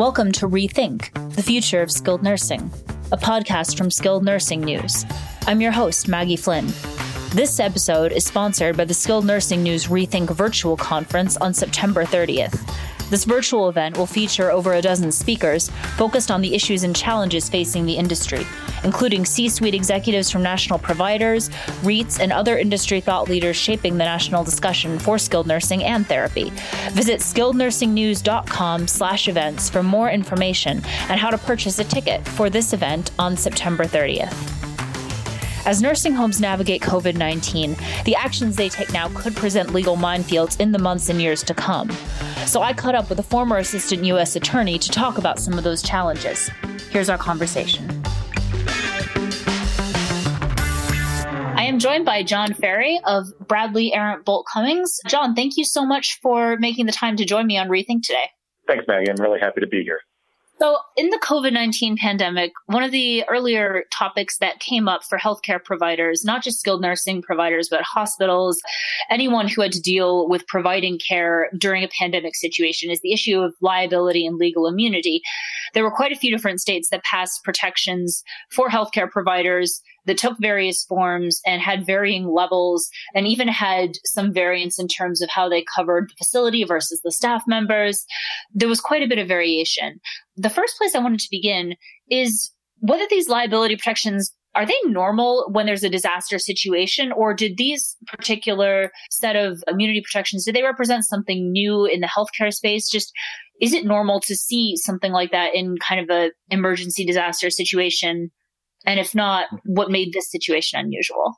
Welcome 0.00 0.32
to 0.32 0.48
Rethink, 0.48 1.12
the 1.34 1.42
future 1.42 1.82
of 1.82 1.92
skilled 1.92 2.22
nursing, 2.22 2.70
a 3.12 3.18
podcast 3.18 3.76
from 3.76 3.90
Skilled 3.90 4.24
Nursing 4.24 4.62
News. 4.62 5.04
I'm 5.46 5.60
your 5.60 5.72
host, 5.72 6.08
Maggie 6.08 6.36
Flynn. 6.36 6.68
This 7.34 7.60
episode 7.60 8.10
is 8.10 8.24
sponsored 8.24 8.78
by 8.78 8.86
the 8.86 8.94
Skilled 8.94 9.26
Nursing 9.26 9.62
News 9.62 9.88
Rethink 9.88 10.30
virtual 10.30 10.74
conference 10.74 11.36
on 11.36 11.52
September 11.52 12.06
30th. 12.06 12.58
This 13.10 13.26
virtual 13.26 13.68
event 13.68 13.98
will 13.98 14.06
feature 14.06 14.50
over 14.50 14.72
a 14.72 14.80
dozen 14.80 15.12
speakers 15.12 15.68
focused 15.98 16.30
on 16.30 16.40
the 16.40 16.54
issues 16.54 16.82
and 16.82 16.96
challenges 16.96 17.50
facing 17.50 17.84
the 17.84 17.98
industry, 17.98 18.46
including 18.84 19.24
C 19.24 19.48
suite 19.48 19.74
executives 19.74 20.30
from 20.30 20.42
national 20.42 20.78
providers, 20.78 21.48
REITs, 21.82 22.20
and 22.20 22.32
other 22.32 22.58
industry 22.58 23.00
thought 23.00 23.28
leaders 23.28 23.56
shaping 23.56 23.94
the 23.94 24.04
national 24.04 24.44
discussion 24.44 24.98
for 24.98 25.18
skilled 25.18 25.46
nursing 25.46 25.84
and 25.84 26.06
therapy. 26.06 26.50
Visit 26.90 27.20
skillednursingnews.com 27.20 28.88
slash 28.88 29.28
events 29.28 29.70
for 29.70 29.82
more 29.82 30.10
information 30.10 30.82
and 31.08 31.20
how 31.20 31.30
to 31.30 31.38
purchase 31.38 31.78
a 31.78 31.84
ticket 31.84 32.26
for 32.26 32.50
this 32.50 32.72
event 32.72 33.10
on 33.18 33.36
September 33.36 33.84
30th. 33.84 34.60
As 35.66 35.82
nursing 35.82 36.14
homes 36.14 36.40
navigate 36.40 36.80
COVID 36.80 37.16
19, 37.16 37.76
the 38.04 38.16
actions 38.16 38.56
they 38.56 38.70
take 38.70 38.92
now 38.92 39.08
could 39.10 39.36
present 39.36 39.74
legal 39.74 39.96
minefields 39.96 40.58
in 40.58 40.72
the 40.72 40.78
months 40.78 41.10
and 41.10 41.20
years 41.20 41.42
to 41.44 41.54
come. 41.54 41.90
So 42.46 42.62
I 42.62 42.72
caught 42.72 42.94
up 42.94 43.10
with 43.10 43.18
a 43.18 43.22
former 43.22 43.58
assistant 43.58 44.04
U.S. 44.06 44.36
attorney 44.36 44.78
to 44.78 44.90
talk 44.90 45.18
about 45.18 45.38
some 45.38 45.58
of 45.58 45.64
those 45.64 45.82
challenges. 45.82 46.50
Here's 46.90 47.10
our 47.10 47.18
conversation. 47.18 47.99
Am 51.70 51.78
joined 51.78 52.04
by 52.04 52.24
John 52.24 52.52
Ferry 52.52 53.00
of 53.04 53.28
Bradley 53.46 53.92
Arant 53.94 54.24
Boult 54.24 54.42
Cummings. 54.52 54.98
John, 55.06 55.36
thank 55.36 55.56
you 55.56 55.64
so 55.64 55.86
much 55.86 56.18
for 56.20 56.56
making 56.56 56.86
the 56.86 56.92
time 56.92 57.14
to 57.14 57.24
join 57.24 57.46
me 57.46 57.58
on 57.58 57.68
Rethink 57.68 58.02
today. 58.02 58.28
Thanks, 58.66 58.86
Maggie. 58.88 59.08
I'm 59.08 59.20
really 59.20 59.38
happy 59.38 59.60
to 59.60 59.68
be 59.68 59.84
here. 59.84 60.00
So, 60.60 60.78
in 60.96 61.10
the 61.10 61.20
COVID 61.22 61.52
19 61.52 61.96
pandemic, 61.96 62.50
one 62.66 62.82
of 62.82 62.90
the 62.90 63.22
earlier 63.28 63.84
topics 63.92 64.38
that 64.38 64.58
came 64.58 64.88
up 64.88 65.04
for 65.08 65.16
healthcare 65.16 65.62
providers, 65.62 66.24
not 66.24 66.42
just 66.42 66.58
skilled 66.58 66.82
nursing 66.82 67.22
providers, 67.22 67.68
but 67.70 67.82
hospitals, 67.82 68.60
anyone 69.08 69.46
who 69.46 69.62
had 69.62 69.70
to 69.70 69.80
deal 69.80 70.28
with 70.28 70.48
providing 70.48 70.98
care 70.98 71.50
during 71.56 71.84
a 71.84 71.88
pandemic 71.96 72.34
situation, 72.34 72.90
is 72.90 73.00
the 73.00 73.12
issue 73.12 73.38
of 73.38 73.54
liability 73.60 74.26
and 74.26 74.38
legal 74.38 74.66
immunity. 74.66 75.22
There 75.72 75.84
were 75.84 75.92
quite 75.92 76.10
a 76.10 76.16
few 76.16 76.32
different 76.32 76.60
states 76.60 76.88
that 76.90 77.04
passed 77.04 77.44
protections 77.44 78.24
for 78.50 78.68
healthcare 78.68 79.08
providers 79.08 79.80
that 80.06 80.18
took 80.18 80.36
various 80.40 80.84
forms 80.84 81.40
and 81.46 81.60
had 81.60 81.86
varying 81.86 82.28
levels 82.28 82.88
and 83.14 83.26
even 83.26 83.48
had 83.48 83.92
some 84.04 84.32
variance 84.32 84.78
in 84.78 84.88
terms 84.88 85.20
of 85.20 85.30
how 85.30 85.48
they 85.48 85.64
covered 85.74 86.10
the 86.10 86.14
facility 86.18 86.64
versus 86.64 87.00
the 87.04 87.12
staff 87.12 87.42
members. 87.46 88.04
There 88.52 88.68
was 88.68 88.80
quite 88.80 89.02
a 89.02 89.08
bit 89.08 89.18
of 89.18 89.28
variation. 89.28 90.00
The 90.36 90.50
first 90.50 90.76
place 90.78 90.94
I 90.94 91.00
wanted 91.00 91.20
to 91.20 91.30
begin 91.30 91.76
is 92.10 92.50
whether 92.80 93.06
these 93.08 93.28
liability 93.28 93.76
protections 93.76 94.32
are 94.54 94.66
they 94.66 94.78
normal 94.86 95.48
when 95.52 95.66
there's 95.66 95.84
a 95.84 95.88
disaster 95.88 96.38
situation 96.38 97.12
or 97.12 97.32
did 97.32 97.56
these 97.56 97.96
particular 98.06 98.90
set 99.10 99.36
of 99.36 99.62
immunity 99.68 100.00
protections 100.00 100.44
do 100.44 100.52
they 100.52 100.62
represent 100.62 101.04
something 101.04 101.52
new 101.52 101.84
in 101.84 102.00
the 102.00 102.08
healthcare 102.08 102.52
space 102.52 102.90
just 102.90 103.12
is 103.60 103.72
it 103.72 103.84
normal 103.84 104.20
to 104.20 104.34
see 104.34 104.74
something 104.76 105.12
like 105.12 105.30
that 105.30 105.54
in 105.54 105.76
kind 105.76 106.00
of 106.00 106.10
a 106.10 106.32
emergency 106.50 107.04
disaster 107.04 107.50
situation 107.50 108.30
and 108.86 108.98
if 108.98 109.14
not, 109.14 109.46
what 109.64 109.90
made 109.90 110.12
this 110.12 110.30
situation 110.30 110.80
unusual? 110.80 111.34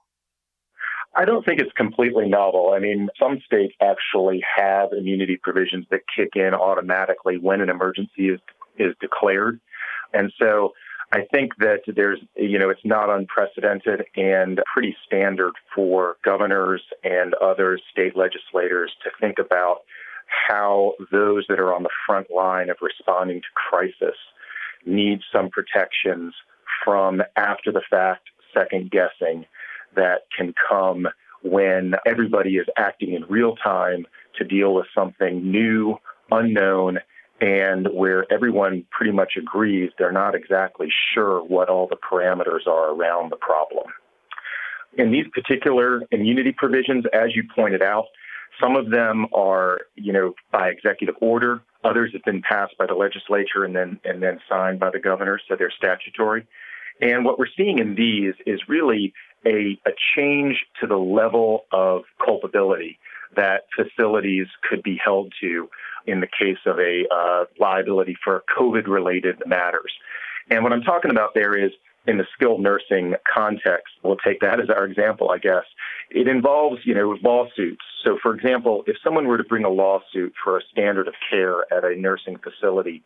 I 1.14 1.24
don't 1.24 1.44
think 1.44 1.60
it's 1.60 1.72
completely 1.72 2.26
novel. 2.26 2.72
I 2.74 2.78
mean, 2.78 3.08
some 3.20 3.38
states 3.44 3.74
actually 3.82 4.42
have 4.56 4.90
immunity 4.92 5.38
provisions 5.42 5.86
that 5.90 6.00
kick 6.16 6.30
in 6.34 6.54
automatically 6.54 7.36
when 7.36 7.60
an 7.60 7.68
emergency 7.68 8.28
is 8.28 8.40
is 8.78 8.94
declared. 9.00 9.60
And 10.14 10.32
so 10.38 10.72
I 11.12 11.26
think 11.30 11.52
that 11.58 11.80
there's, 11.86 12.20
you 12.36 12.58
know, 12.58 12.70
it's 12.70 12.84
not 12.84 13.10
unprecedented 13.10 14.04
and 14.16 14.60
pretty 14.72 14.96
standard 15.06 15.52
for 15.74 16.16
governors 16.24 16.82
and 17.04 17.34
other 17.34 17.78
state 17.90 18.16
legislators 18.16 18.90
to 19.04 19.10
think 19.20 19.38
about 19.38 19.80
how 20.48 20.94
those 21.12 21.44
that 21.50 21.60
are 21.60 21.74
on 21.74 21.82
the 21.82 21.90
front 22.06 22.28
line 22.34 22.70
of 22.70 22.76
responding 22.80 23.40
to 23.42 23.46
crisis 23.54 24.16
need 24.86 25.20
some 25.30 25.50
protections 25.50 26.34
from 26.84 27.22
after 27.36 27.72
the 27.72 27.82
fact 27.88 28.28
second 28.54 28.90
guessing 28.90 29.46
that 29.94 30.22
can 30.36 30.54
come 30.68 31.08
when 31.42 31.94
everybody 32.06 32.56
is 32.56 32.66
acting 32.76 33.12
in 33.12 33.24
real 33.24 33.56
time 33.56 34.06
to 34.38 34.44
deal 34.44 34.74
with 34.74 34.86
something 34.94 35.50
new, 35.50 35.96
unknown, 36.30 36.98
and 37.40 37.88
where 37.92 38.30
everyone 38.32 38.84
pretty 38.90 39.12
much 39.12 39.32
agrees 39.36 39.90
they're 39.98 40.12
not 40.12 40.34
exactly 40.34 40.88
sure 41.12 41.42
what 41.42 41.68
all 41.68 41.88
the 41.88 41.96
parameters 41.96 42.66
are 42.66 42.94
around 42.94 43.30
the 43.30 43.36
problem. 43.36 43.86
In 44.94 45.10
these 45.10 45.26
particular 45.32 46.02
immunity 46.10 46.52
provisions, 46.52 47.04
as 47.12 47.34
you 47.34 47.42
pointed 47.54 47.82
out, 47.82 48.06
some 48.60 48.76
of 48.76 48.90
them 48.90 49.26
are, 49.34 49.80
you 49.96 50.12
know, 50.12 50.34
by 50.52 50.68
executive 50.68 51.16
order. 51.20 51.62
Others 51.84 52.12
have 52.12 52.22
been 52.22 52.42
passed 52.42 52.76
by 52.78 52.86
the 52.86 52.94
legislature 52.94 53.64
and 53.64 53.74
then 53.74 53.98
and 54.04 54.22
then 54.22 54.38
signed 54.48 54.78
by 54.78 54.90
the 54.90 55.00
governor, 55.00 55.40
so 55.48 55.56
they're 55.56 55.72
statutory. 55.76 56.46
And 57.00 57.24
what 57.24 57.38
we're 57.38 57.46
seeing 57.56 57.78
in 57.78 57.94
these 57.94 58.34
is 58.46 58.60
really 58.68 59.12
a, 59.46 59.78
a 59.86 59.90
change 60.16 60.64
to 60.80 60.86
the 60.86 60.96
level 60.96 61.64
of 61.72 62.02
culpability 62.24 62.98
that 63.34 63.64
facilities 63.74 64.46
could 64.68 64.82
be 64.82 65.00
held 65.02 65.32
to 65.40 65.68
in 66.06 66.20
the 66.20 66.26
case 66.26 66.58
of 66.66 66.78
a 66.78 67.04
uh, 67.14 67.44
liability 67.58 68.16
for 68.22 68.42
COVID 68.56 68.86
related 68.86 69.42
matters. 69.46 69.92
And 70.50 70.62
what 70.62 70.72
I'm 70.72 70.82
talking 70.82 71.10
about 71.10 71.34
there 71.34 71.56
is 71.56 71.72
in 72.06 72.18
the 72.18 72.26
skilled 72.34 72.60
nursing 72.60 73.14
context, 73.32 73.94
we'll 74.02 74.16
take 74.16 74.40
that 74.40 74.60
as 74.60 74.68
our 74.68 74.84
example, 74.84 75.30
I 75.30 75.38
guess. 75.38 75.64
It 76.10 76.26
involves, 76.26 76.80
you 76.84 76.94
know, 76.94 77.16
lawsuits. 77.22 77.84
So, 78.04 78.18
for 78.20 78.34
example, 78.34 78.82
if 78.86 78.96
someone 79.04 79.28
were 79.28 79.38
to 79.38 79.44
bring 79.44 79.64
a 79.64 79.70
lawsuit 79.70 80.34
for 80.42 80.58
a 80.58 80.62
standard 80.72 81.06
of 81.06 81.14
care 81.30 81.60
at 81.72 81.84
a 81.84 81.94
nursing 81.94 82.38
facility, 82.38 83.02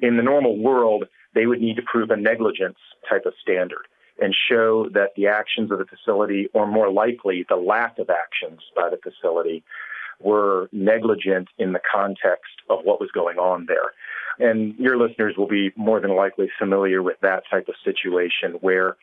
in 0.00 0.16
the 0.16 0.22
normal 0.22 0.58
world, 0.58 1.04
they 1.34 1.46
would 1.46 1.60
need 1.60 1.76
to 1.76 1.82
prove 1.82 2.10
a 2.10 2.16
negligence 2.16 2.78
type 3.08 3.26
of 3.26 3.34
standard 3.42 3.86
and 4.20 4.34
show 4.48 4.88
that 4.90 5.10
the 5.16 5.26
actions 5.26 5.70
of 5.72 5.78
the 5.78 5.84
facility, 5.84 6.48
or 6.54 6.66
more 6.66 6.90
likely, 6.90 7.44
the 7.48 7.56
lack 7.56 7.98
of 7.98 8.10
actions 8.10 8.60
by 8.76 8.88
the 8.88 8.98
facility, 8.98 9.62
were 10.20 10.68
negligent 10.72 11.48
in 11.58 11.72
the 11.72 11.80
context 11.92 12.52
of 12.70 12.80
what 12.84 13.00
was 13.00 13.10
going 13.12 13.38
on 13.38 13.66
there. 13.66 13.92
And 14.38 14.76
your 14.78 14.96
listeners 14.96 15.34
will 15.36 15.48
be 15.48 15.72
more 15.76 16.00
than 16.00 16.14
likely 16.14 16.48
familiar 16.58 17.02
with 17.02 17.16
that 17.22 17.42
type 17.50 17.68
of 17.68 17.74
situation 17.84 18.52
where 18.60 18.96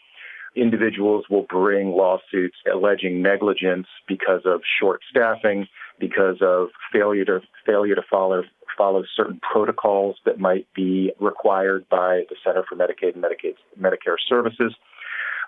individuals 0.56 1.26
will 1.30 1.46
bring 1.50 1.92
lawsuits 1.92 2.58
alleging 2.72 3.22
negligence 3.22 3.88
because 4.08 4.42
of 4.46 4.62
short 4.80 5.02
staffing, 5.10 5.68
because 6.00 6.38
of 6.42 6.70
failure 6.92 7.26
to 7.26 7.42
failure 7.66 7.96
to 7.96 8.02
follow 8.10 8.44
follow 8.78 9.04
certain 9.16 9.40
protocols 9.40 10.18
that 10.26 10.40
might 10.40 10.68
be 10.74 11.12
required 11.20 11.88
by 11.90 12.24
the 12.30 12.36
Center 12.44 12.64
for 12.68 12.76
Medicaid 12.76 13.16
and 13.16 13.24
Medicaid, 13.24 13.56
Medicare 13.80 14.18
Services, 14.28 14.74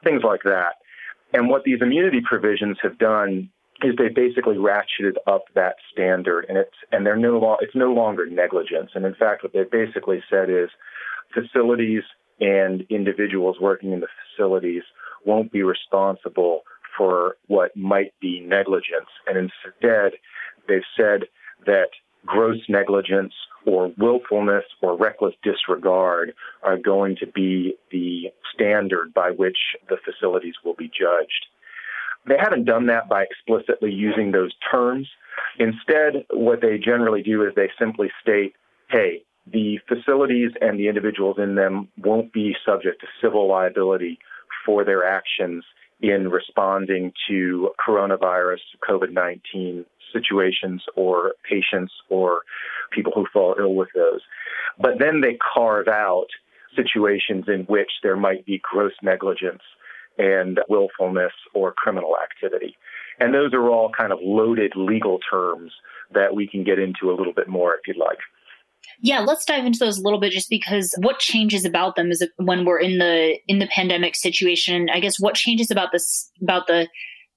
things 0.03 0.21
like 0.23 0.43
that. 0.43 0.75
And 1.33 1.49
what 1.49 1.63
these 1.63 1.81
immunity 1.81 2.21
provisions 2.23 2.77
have 2.81 2.97
done 2.97 3.49
is 3.83 3.95
they 3.97 4.09
basically 4.09 4.55
ratcheted 4.55 5.15
up 5.27 5.45
that 5.55 5.75
standard, 5.91 6.45
and 6.47 6.57
it's 6.57 6.75
and 6.91 7.05
they're 7.05 7.17
no 7.17 7.39
lo- 7.39 7.57
it's 7.59 7.75
no 7.75 7.91
longer 7.91 8.25
negligence. 8.25 8.91
And 8.93 9.05
in 9.05 9.15
fact, 9.15 9.43
what 9.43 9.53
they 9.53 9.63
basically 9.63 10.23
said 10.29 10.49
is 10.49 10.69
facilities 11.33 12.03
and 12.39 12.85
individuals 12.89 13.57
working 13.59 13.91
in 13.91 13.99
the 13.99 14.07
facilities 14.35 14.83
won't 15.25 15.51
be 15.51 15.63
responsible 15.63 16.61
for 16.97 17.37
what 17.47 17.75
might 17.75 18.13
be 18.21 18.39
negligence, 18.39 19.09
and 19.27 19.37
instead 19.37 20.13
they've 20.67 20.81
said 20.95 21.23
that 21.65 21.89
gross 22.25 22.59
negligence 22.69 23.33
or 23.65 23.91
willfulness 23.97 24.63
or 24.81 24.97
reckless 24.97 25.33
disregard 25.43 26.33
are 26.63 26.77
going 26.77 27.15
to 27.17 27.27
be 27.27 27.75
the 27.91 28.25
standard 28.53 29.13
by 29.13 29.31
which 29.31 29.57
the 29.89 29.97
facilities 30.03 30.55
will 30.63 30.75
be 30.75 30.87
judged. 30.87 31.47
They 32.27 32.37
haven't 32.39 32.65
done 32.65 32.87
that 32.87 33.09
by 33.09 33.23
explicitly 33.23 33.91
using 33.91 34.31
those 34.31 34.51
terms. 34.71 35.07
Instead, 35.59 36.25
what 36.31 36.61
they 36.61 36.77
generally 36.77 37.21
do 37.21 37.43
is 37.43 37.53
they 37.55 37.69
simply 37.77 38.09
state, 38.21 38.53
hey, 38.89 39.23
the 39.51 39.79
facilities 39.87 40.51
and 40.61 40.79
the 40.79 40.87
individuals 40.87 41.37
in 41.37 41.55
them 41.55 41.89
won't 41.97 42.31
be 42.31 42.55
subject 42.65 43.01
to 43.01 43.07
civil 43.21 43.47
liability 43.47 44.19
for 44.65 44.85
their 44.85 45.05
actions 45.05 45.65
in 46.01 46.29
responding 46.29 47.11
to 47.27 47.71
coronavirus, 47.85 48.59
COVID 48.87 49.11
19 49.11 49.85
situations 50.13 50.83
or 50.95 51.33
patients 51.49 51.91
or 52.09 52.41
people 52.91 53.11
who 53.15 53.25
fall 53.33 53.55
ill 53.59 53.73
with 53.73 53.89
those. 53.95 54.21
But 54.79 54.99
then 54.99 55.21
they 55.21 55.37
carve 55.53 55.87
out 55.87 56.27
situations 56.75 57.45
in 57.47 57.61
which 57.61 57.89
there 58.01 58.15
might 58.15 58.45
be 58.45 58.61
gross 58.63 58.93
negligence 59.01 59.61
and 60.17 60.59
willfulness 60.69 61.33
or 61.53 61.73
criminal 61.73 62.15
activity. 62.21 62.75
And 63.19 63.33
those 63.33 63.53
are 63.53 63.69
all 63.69 63.91
kind 63.95 64.11
of 64.11 64.19
loaded 64.21 64.73
legal 64.75 65.19
terms 65.29 65.71
that 66.13 66.35
we 66.35 66.47
can 66.47 66.63
get 66.63 66.79
into 66.79 67.11
a 67.11 67.15
little 67.15 67.33
bit 67.33 67.47
more 67.47 67.75
if 67.75 67.81
you'd 67.87 67.97
like. 67.97 68.19
Yeah, 69.01 69.19
let's 69.19 69.45
dive 69.45 69.65
into 69.65 69.79
those 69.79 69.97
a 69.97 70.01
little 70.01 70.19
bit 70.19 70.31
just 70.31 70.49
because 70.49 70.93
what 70.99 71.19
changes 71.19 71.65
about 71.65 71.95
them 71.95 72.11
is 72.11 72.25
when 72.37 72.65
we're 72.65 72.79
in 72.79 72.99
the 72.99 73.37
in 73.47 73.59
the 73.59 73.67
pandemic 73.67 74.15
situation. 74.15 74.89
I 74.91 74.99
guess 74.99 75.19
what 75.19 75.35
changes 75.35 75.71
about 75.71 75.91
this 75.91 76.29
about 76.41 76.67
the 76.67 76.87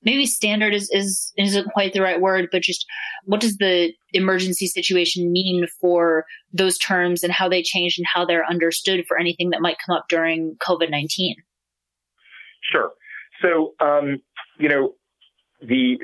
maybe 0.07 0.25
standard 0.25 0.73
is, 0.73 0.89
is 0.93 1.33
isn't 1.37 1.71
quite 1.73 1.93
the 1.93 2.01
right 2.01 2.21
word, 2.21 2.49
but 2.51 2.63
just 2.63 2.87
what 3.25 3.41
does 3.41 3.59
the 3.59 3.93
emergency 4.13 4.67
situation 4.67 5.31
mean 5.31 5.67
for 5.81 6.25
those 6.55 6.79
terms 6.79 7.23
and 7.23 7.33
how 7.33 7.49
they 7.49 7.63
change 7.63 7.99
and 7.99 8.07
how 8.07 8.25
they're 8.25 8.47
understood 8.47 9.05
for 9.07 9.19
anything 9.19 9.51
that 9.51 9.61
might 9.61 9.77
come 9.85 9.95
up 9.95 10.07
during 10.09 10.57
COVID 10.67 10.91
nineteen? 10.91 11.37
Sure. 12.73 12.93
So, 13.43 13.75
um, 13.81 14.23
you 14.59 14.69
know, 14.69 14.95
the 15.61 15.99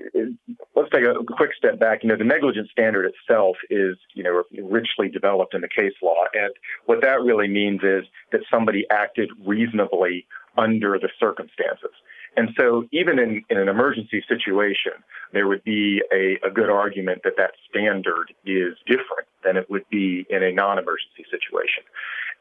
let's 0.75 0.91
take 0.91 1.05
a 1.05 1.15
quick 1.37 1.51
step 1.57 1.79
back. 1.79 2.03
You 2.03 2.09
know, 2.09 2.17
the 2.17 2.25
negligence 2.25 2.69
standard 2.73 3.07
itself 3.07 3.57
is 3.71 3.97
you 4.15 4.23
know 4.23 4.43
richly 4.63 5.09
developed 5.09 5.55
in 5.55 5.61
the 5.61 5.69
case 5.69 5.93
law, 6.03 6.25
and 6.35 6.53
what 6.87 7.03
that 7.03 7.23
really 7.23 7.49
means 7.49 7.81
is 7.83 8.05
that 8.33 8.41
somebody 8.51 8.85
acted 8.91 9.31
reasonably 9.47 10.27
under 10.59 10.99
the 10.99 11.09
circumstances. 11.21 11.93
And 12.37 12.50
so, 12.58 12.84
even 12.93 13.19
in, 13.19 13.44
in 13.50 13.58
an 13.58 13.69
emergency 13.69 14.25
situation, 14.26 14.93
there 15.32 15.46
would 15.46 15.62
be 15.64 16.02
a, 16.12 16.38
a 16.46 16.50
good 16.50 16.70
argument 16.70 17.23
that 17.25 17.34
that 17.37 17.52
standard 17.69 18.32
is 18.46 18.75
different 18.87 19.29
than 19.44 19.56
it 19.56 19.69
would 19.69 19.84
be 19.90 20.26
in 20.31 20.43
a 20.43 20.52
non-emergency 20.52 21.26
situation. 21.31 21.84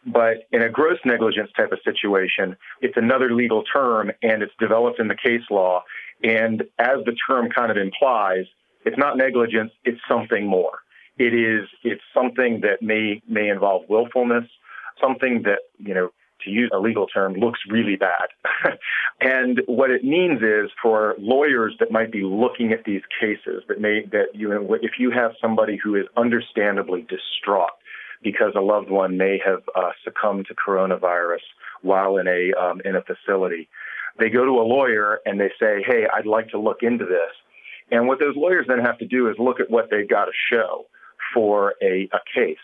But 0.06 0.48
in 0.52 0.62
a 0.62 0.70
gross 0.70 0.98
negligence 1.06 1.52
type 1.56 1.72
of 1.72 1.80
situation, 1.84 2.56
it's 2.82 2.98
another 2.98 3.34
legal 3.34 3.64
term 3.64 4.12
and 4.24 4.42
it's 4.42 4.54
developed 4.60 5.00
in 5.00 5.08
the 5.08 5.16
case 5.16 5.44
law. 5.52 5.84
And 6.24 6.64
as 6.80 7.04
the 7.06 7.16
term 7.30 7.50
kind 7.50 7.70
of 7.70 7.78
implies, 7.78 8.46
it's 8.86 8.98
not 8.98 9.18
negligence, 9.18 9.72
it's 9.84 10.02
something 10.08 10.48
more. 10.48 10.80
It 11.18 11.34
is, 11.36 11.68
it's 11.84 12.02
something 12.14 12.62
that 12.62 12.82
may, 12.82 13.22
may 13.28 13.50
involve 13.50 13.84
willfulness, 13.90 14.46
something 15.00 15.44
that, 15.44 15.60
you 15.78 15.94
know, 15.94 16.10
to 16.44 16.50
use 16.50 16.72
a 16.74 16.80
legal 16.80 17.06
term, 17.06 17.34
looks 17.34 17.60
really 17.70 17.96
bad. 17.96 18.30
and 19.22 19.62
what 19.68 19.92
it 19.92 20.04
means 20.04 20.42
is 20.42 20.72
for 20.82 21.16
lawyers 21.20 21.76
that 21.80 21.92
might 21.92 22.12
be 22.12 22.24
looking 22.24 22.72
at 22.72 22.84
these 22.86 23.04
cases 23.20 23.64
that 23.68 23.80
may, 23.80 24.04
that 24.12 24.30
you 24.34 24.52
if 24.82 24.94
you 24.98 25.12
have 25.12 25.32
somebody 25.40 25.80
who 25.82 25.96
is 25.96 26.06
understandably 26.18 27.02
distraught 27.02 27.70
because 28.24 28.54
a 28.56 28.62
loved 28.62 28.90
one 28.90 29.18
may 29.18 29.40
have 29.46 29.62
uh, 29.76 29.92
succumbed 30.04 30.48
to 30.48 30.56
coronavirus 30.56 31.42
while 31.84 32.18
in 32.18 32.28
a, 32.28 32.52
um, 32.60 32.82
in 32.84 32.96
a 32.96 33.02
facility, 33.02 33.70
they 34.20 34.30
go 34.30 34.44
to 34.44 34.52
a 34.60 34.66
lawyer 34.66 35.20
and 35.26 35.40
they 35.40 35.52
say, 35.60 35.84
Hey, 35.88 36.08
I'd 36.12 36.26
like 36.26 36.50
to 36.50 36.60
look 36.60 36.82
into 36.82 37.06
this. 37.06 37.32
And 37.92 38.08
what 38.08 38.20
those 38.20 38.36
lawyers 38.36 38.66
then 38.68 38.80
have 38.80 38.98
to 39.00 39.06
do 39.06 39.30
is 39.30 39.36
look 39.38 39.60
at 39.60 39.70
what 39.70 39.90
they've 39.92 40.10
got 40.10 40.26
to 40.26 40.32
show 40.52 40.86
for 41.34 41.76
a, 41.82 42.10
a 42.12 42.20
case. 42.34 42.58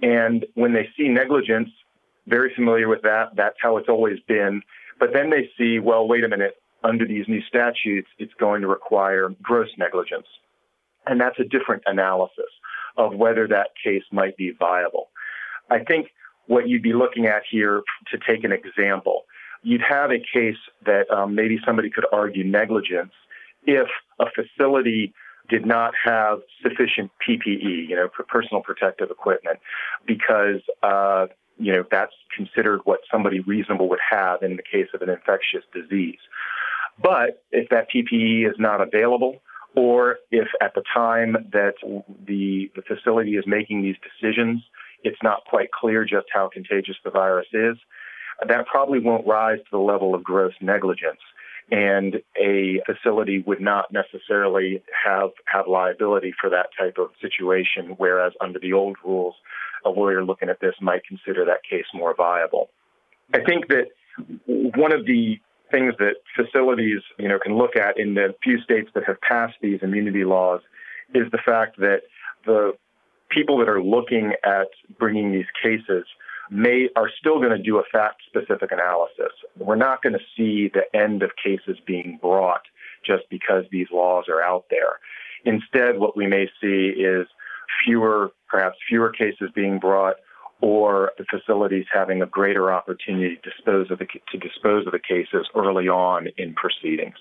And 0.00 0.46
when 0.54 0.72
they 0.72 0.88
see 0.96 1.08
negligence, 1.08 1.68
very 2.28 2.52
familiar 2.54 2.88
with 2.88 3.02
that. 3.02 3.30
That's 3.36 3.56
how 3.60 3.78
it's 3.78 3.88
always 3.88 4.18
been. 4.28 4.62
But 4.98 5.12
then 5.12 5.30
they 5.30 5.50
see, 5.56 5.78
well, 5.78 6.06
wait 6.06 6.24
a 6.24 6.28
minute, 6.28 6.56
under 6.84 7.06
these 7.06 7.26
new 7.28 7.42
statutes, 7.42 8.08
it's 8.18 8.32
going 8.34 8.62
to 8.62 8.68
require 8.68 9.30
gross 9.42 9.68
negligence. 9.78 10.26
And 11.06 11.20
that's 11.20 11.38
a 11.38 11.44
different 11.44 11.82
analysis 11.86 12.50
of 12.96 13.14
whether 13.14 13.46
that 13.48 13.68
case 13.82 14.02
might 14.12 14.36
be 14.36 14.52
viable. 14.58 15.08
I 15.70 15.80
think 15.80 16.08
what 16.46 16.68
you'd 16.68 16.82
be 16.82 16.92
looking 16.92 17.26
at 17.26 17.42
here, 17.50 17.82
to 18.10 18.18
take 18.18 18.44
an 18.44 18.52
example, 18.52 19.24
you'd 19.62 19.82
have 19.88 20.10
a 20.10 20.18
case 20.18 20.56
that 20.84 21.10
um, 21.10 21.34
maybe 21.34 21.58
somebody 21.64 21.90
could 21.90 22.06
argue 22.12 22.44
negligence 22.44 23.12
if 23.66 23.88
a 24.18 24.26
facility 24.34 25.12
did 25.48 25.66
not 25.66 25.94
have 26.02 26.40
sufficient 26.62 27.10
PPE, 27.26 27.88
you 27.88 27.96
know, 27.96 28.08
for 28.14 28.22
personal 28.24 28.62
protective 28.62 29.10
equipment, 29.10 29.58
because 30.06 30.60
uh, 30.82 31.26
you 31.58 31.72
know 31.72 31.84
that's 31.90 32.14
considered 32.34 32.80
what 32.84 33.00
somebody 33.10 33.40
reasonable 33.40 33.88
would 33.88 34.00
have 34.10 34.42
in 34.42 34.56
the 34.56 34.62
case 34.62 34.88
of 34.94 35.02
an 35.02 35.10
infectious 35.10 35.64
disease. 35.74 36.18
But 37.02 37.42
if 37.52 37.68
that 37.70 37.88
PPE 37.90 38.48
is 38.48 38.56
not 38.58 38.80
available, 38.80 39.40
or 39.76 40.18
if 40.30 40.48
at 40.60 40.74
the 40.74 40.82
time 40.92 41.36
that 41.52 41.74
the, 42.26 42.70
the 42.74 42.82
facility 42.82 43.36
is 43.36 43.44
making 43.46 43.82
these 43.82 43.96
decisions, 44.02 44.62
it's 45.04 45.18
not 45.22 45.44
quite 45.44 45.70
clear 45.70 46.04
just 46.04 46.26
how 46.32 46.48
contagious 46.52 46.96
the 47.04 47.10
virus 47.10 47.46
is, 47.52 47.76
that 48.46 48.66
probably 48.66 48.98
won't 48.98 49.26
rise 49.26 49.58
to 49.58 49.70
the 49.70 49.78
level 49.78 50.14
of 50.14 50.24
gross 50.24 50.52
negligence. 50.60 51.20
And 51.70 52.16
a 52.40 52.80
facility 52.86 53.44
would 53.46 53.60
not 53.60 53.92
necessarily 53.92 54.82
have, 55.04 55.30
have 55.44 55.66
liability 55.68 56.32
for 56.40 56.48
that 56.48 56.68
type 56.78 56.96
of 56.98 57.10
situation, 57.20 57.94
whereas 57.98 58.32
under 58.40 58.58
the 58.58 58.72
old 58.72 58.96
rules, 59.04 59.34
a 59.84 59.90
lawyer 59.90 60.24
looking 60.24 60.48
at 60.48 60.60
this 60.60 60.74
might 60.80 61.04
consider 61.04 61.44
that 61.44 61.62
case 61.68 61.84
more 61.92 62.14
viable. 62.16 62.70
I 63.34 63.40
think 63.44 63.68
that 63.68 63.88
one 64.46 64.92
of 64.92 65.04
the 65.04 65.38
things 65.70 65.94
that 65.98 66.14
facilities, 66.34 67.00
you 67.18 67.28
know, 67.28 67.38
can 67.38 67.56
look 67.56 67.76
at 67.76 67.98
in 67.98 68.14
the 68.14 68.34
few 68.42 68.60
states 68.62 68.88
that 68.94 69.04
have 69.06 69.20
passed 69.20 69.56
these 69.60 69.80
immunity 69.82 70.24
laws 70.24 70.60
is 71.14 71.30
the 71.30 71.38
fact 71.44 71.78
that 71.78 72.00
the 72.46 72.72
people 73.30 73.58
that 73.58 73.68
are 73.68 73.82
looking 73.82 74.32
at 74.44 74.68
bringing 74.98 75.32
these 75.32 75.46
cases 75.62 76.04
may 76.50 76.88
are 76.96 77.10
still 77.18 77.38
going 77.38 77.56
to 77.56 77.62
do 77.62 77.78
a 77.78 77.82
fact 77.92 78.22
specific 78.26 78.72
analysis. 78.72 79.32
We're 79.58 79.76
not 79.76 80.02
going 80.02 80.14
to 80.14 80.24
see 80.36 80.70
the 80.72 80.84
end 80.98 81.22
of 81.22 81.30
cases 81.42 81.78
being 81.86 82.18
brought 82.20 82.62
just 83.04 83.24
because 83.30 83.64
these 83.70 83.88
laws 83.92 84.24
are 84.28 84.42
out 84.42 84.64
there. 84.70 84.98
Instead, 85.44 85.98
what 85.98 86.16
we 86.16 86.26
may 86.26 86.46
see 86.60 86.92
is 86.96 87.26
fewer, 87.84 88.30
perhaps 88.48 88.76
fewer 88.88 89.10
cases 89.10 89.50
being 89.54 89.78
brought, 89.78 90.16
or 90.60 91.12
the 91.18 91.24
facilities 91.30 91.86
having 91.92 92.22
a 92.22 92.26
greater 92.26 92.72
opportunity 92.72 93.36
to 93.36 93.50
dispose 93.50 93.90
of 93.90 93.98
the, 93.98 94.06
to 94.32 94.38
dispose 94.38 94.86
of 94.86 94.92
the 94.92 94.98
cases 94.98 95.46
early 95.54 95.88
on 95.88 96.28
in 96.36 96.54
proceedings. 96.54 97.14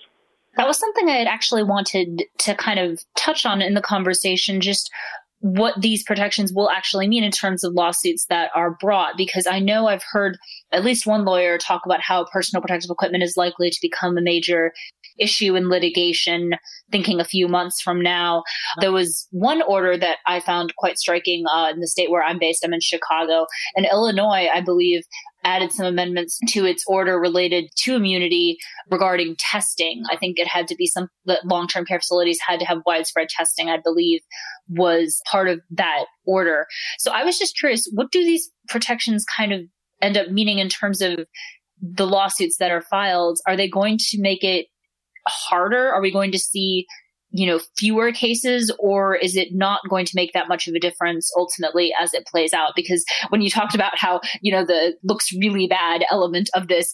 That 0.56 0.66
was 0.66 0.80
something 0.80 1.08
I 1.08 1.18
had 1.18 1.28
actually 1.28 1.64
wanted 1.64 2.24
to 2.40 2.56
kind 2.56 2.80
of 2.80 3.06
touch 3.16 3.46
on 3.46 3.62
in 3.62 3.76
the 3.76 3.82
conversation, 3.82 4.60
just 4.60 4.90
what 5.40 5.80
these 5.80 6.04
protections 6.04 6.52
will 6.52 6.70
actually 6.70 7.08
mean 7.08 7.24
in 7.24 7.32
terms 7.32 7.64
of 7.64 7.74
lawsuits 7.74 8.26
that 8.28 8.50
are 8.56 8.72
brought 8.72 9.16
because 9.18 9.46
I 9.46 9.60
know 9.60 9.88
I've 9.88 10.04
heard 10.12 10.38
at 10.72 10.84
least 10.84 11.06
one 11.06 11.26
lawyer 11.26 11.58
talk 11.58 11.86
about 11.86 12.02
how 12.02 12.26
personal 12.26 12.62
protective 12.62 12.90
equipment 12.90 13.24
is 13.24 13.38
likely 13.38 13.70
to 13.70 13.78
become 13.82 14.18
a 14.18 14.22
major 14.22 14.74
issue 15.20 15.56
in 15.56 15.70
litigation 15.70 16.54
thinking 16.92 17.20
a 17.20 17.26
few 17.26 17.48
months 17.48 17.82
from 17.82 18.02
now. 18.02 18.44
There 18.80 18.92
was 18.92 19.28
one 19.32 19.62
order 19.64 19.98
that 19.98 20.18
I 20.26 20.40
found 20.40 20.76
quite 20.78 20.98
striking 20.98 21.46
uh, 21.52 21.70
in 21.74 21.80
the 21.80 21.88
state 21.88 22.10
where 22.10 22.24
I'm 22.24 22.40
based. 22.40 22.64
I'm 22.64 22.74
in 22.74 22.82
Chicago. 22.82 23.46
And 23.76 23.86
Illinois, 23.86 24.48
I 24.54 24.62
believe, 24.62 25.04
added 25.48 25.72
some 25.72 25.86
amendments 25.86 26.38
to 26.50 26.66
its 26.66 26.84
order 26.88 27.18
related 27.18 27.70
to 27.78 27.96
immunity 27.96 28.58
regarding 28.92 29.36
testing. 29.40 30.04
I 30.12 30.18
think 30.18 30.38
it 30.38 30.48
had 30.48 30.68
to 30.68 30.76
be 30.76 30.86
some 30.86 31.08
that 31.26 31.46
long 31.46 31.68
term 31.68 31.86
care 31.86 32.00
facilities 32.00 32.40
had 32.46 32.60
to 32.60 32.66
have 32.66 32.80
widespread 32.86 33.30
testing, 33.30 33.70
I 33.70 33.78
believe, 33.82 34.20
was 34.68 35.22
part 35.32 35.48
of 35.48 35.62
that 35.72 36.06
order. 36.26 36.68
So 37.00 37.12
I 37.12 37.24
was 37.24 37.40
just 37.40 37.58
curious, 37.58 37.90
what 37.94 38.12
do 38.12 38.24
these 38.24 38.50
protections 38.68 39.24
kind 39.26 39.54
of 39.54 39.62
end 40.02 40.18
up 40.18 40.30
meaning 40.30 40.60
in 40.60 40.68
terms 40.68 41.02
of 41.02 41.20
the 41.82 42.06
lawsuits 42.06 42.58
that 42.58 42.72
are 42.72 42.82
filed? 42.82 43.40
Are 43.48 43.56
they 43.56 43.70
going 43.70 43.98
to 44.10 44.22
make 44.22 44.44
it 44.44 44.68
harder? 45.28 45.92
Are 45.94 46.02
we 46.02 46.12
going 46.12 46.32
to 46.34 46.40
see, 46.40 46.86
you 47.30 47.46
know, 47.46 47.60
fewer 47.78 48.12
cases 48.12 48.74
or 48.80 49.16
is 49.16 49.36
it 49.36 49.50
not 49.52 49.82
going 49.90 50.06
to 50.06 50.16
make 50.16 50.32
that 50.34 50.48
much 50.48 50.68
of 50.68 50.74
a 50.74 50.80
difference 50.80 51.30
ultimately 51.38 51.94
as 52.00 52.14
it 52.14 52.26
plays 52.26 52.54
out? 52.54 52.72
Because 52.76 53.04
when 53.30 53.42
you 53.42 53.50
talked 53.50 53.76
about 53.76 53.98
how, 53.98 54.22
you 54.42 54.52
know, 54.52 54.66
the 54.66 54.96
looks 55.04 55.34
really 55.34 55.68
bad 55.68 56.06
element 56.10 56.50
of 56.54 56.68
this, 56.68 56.94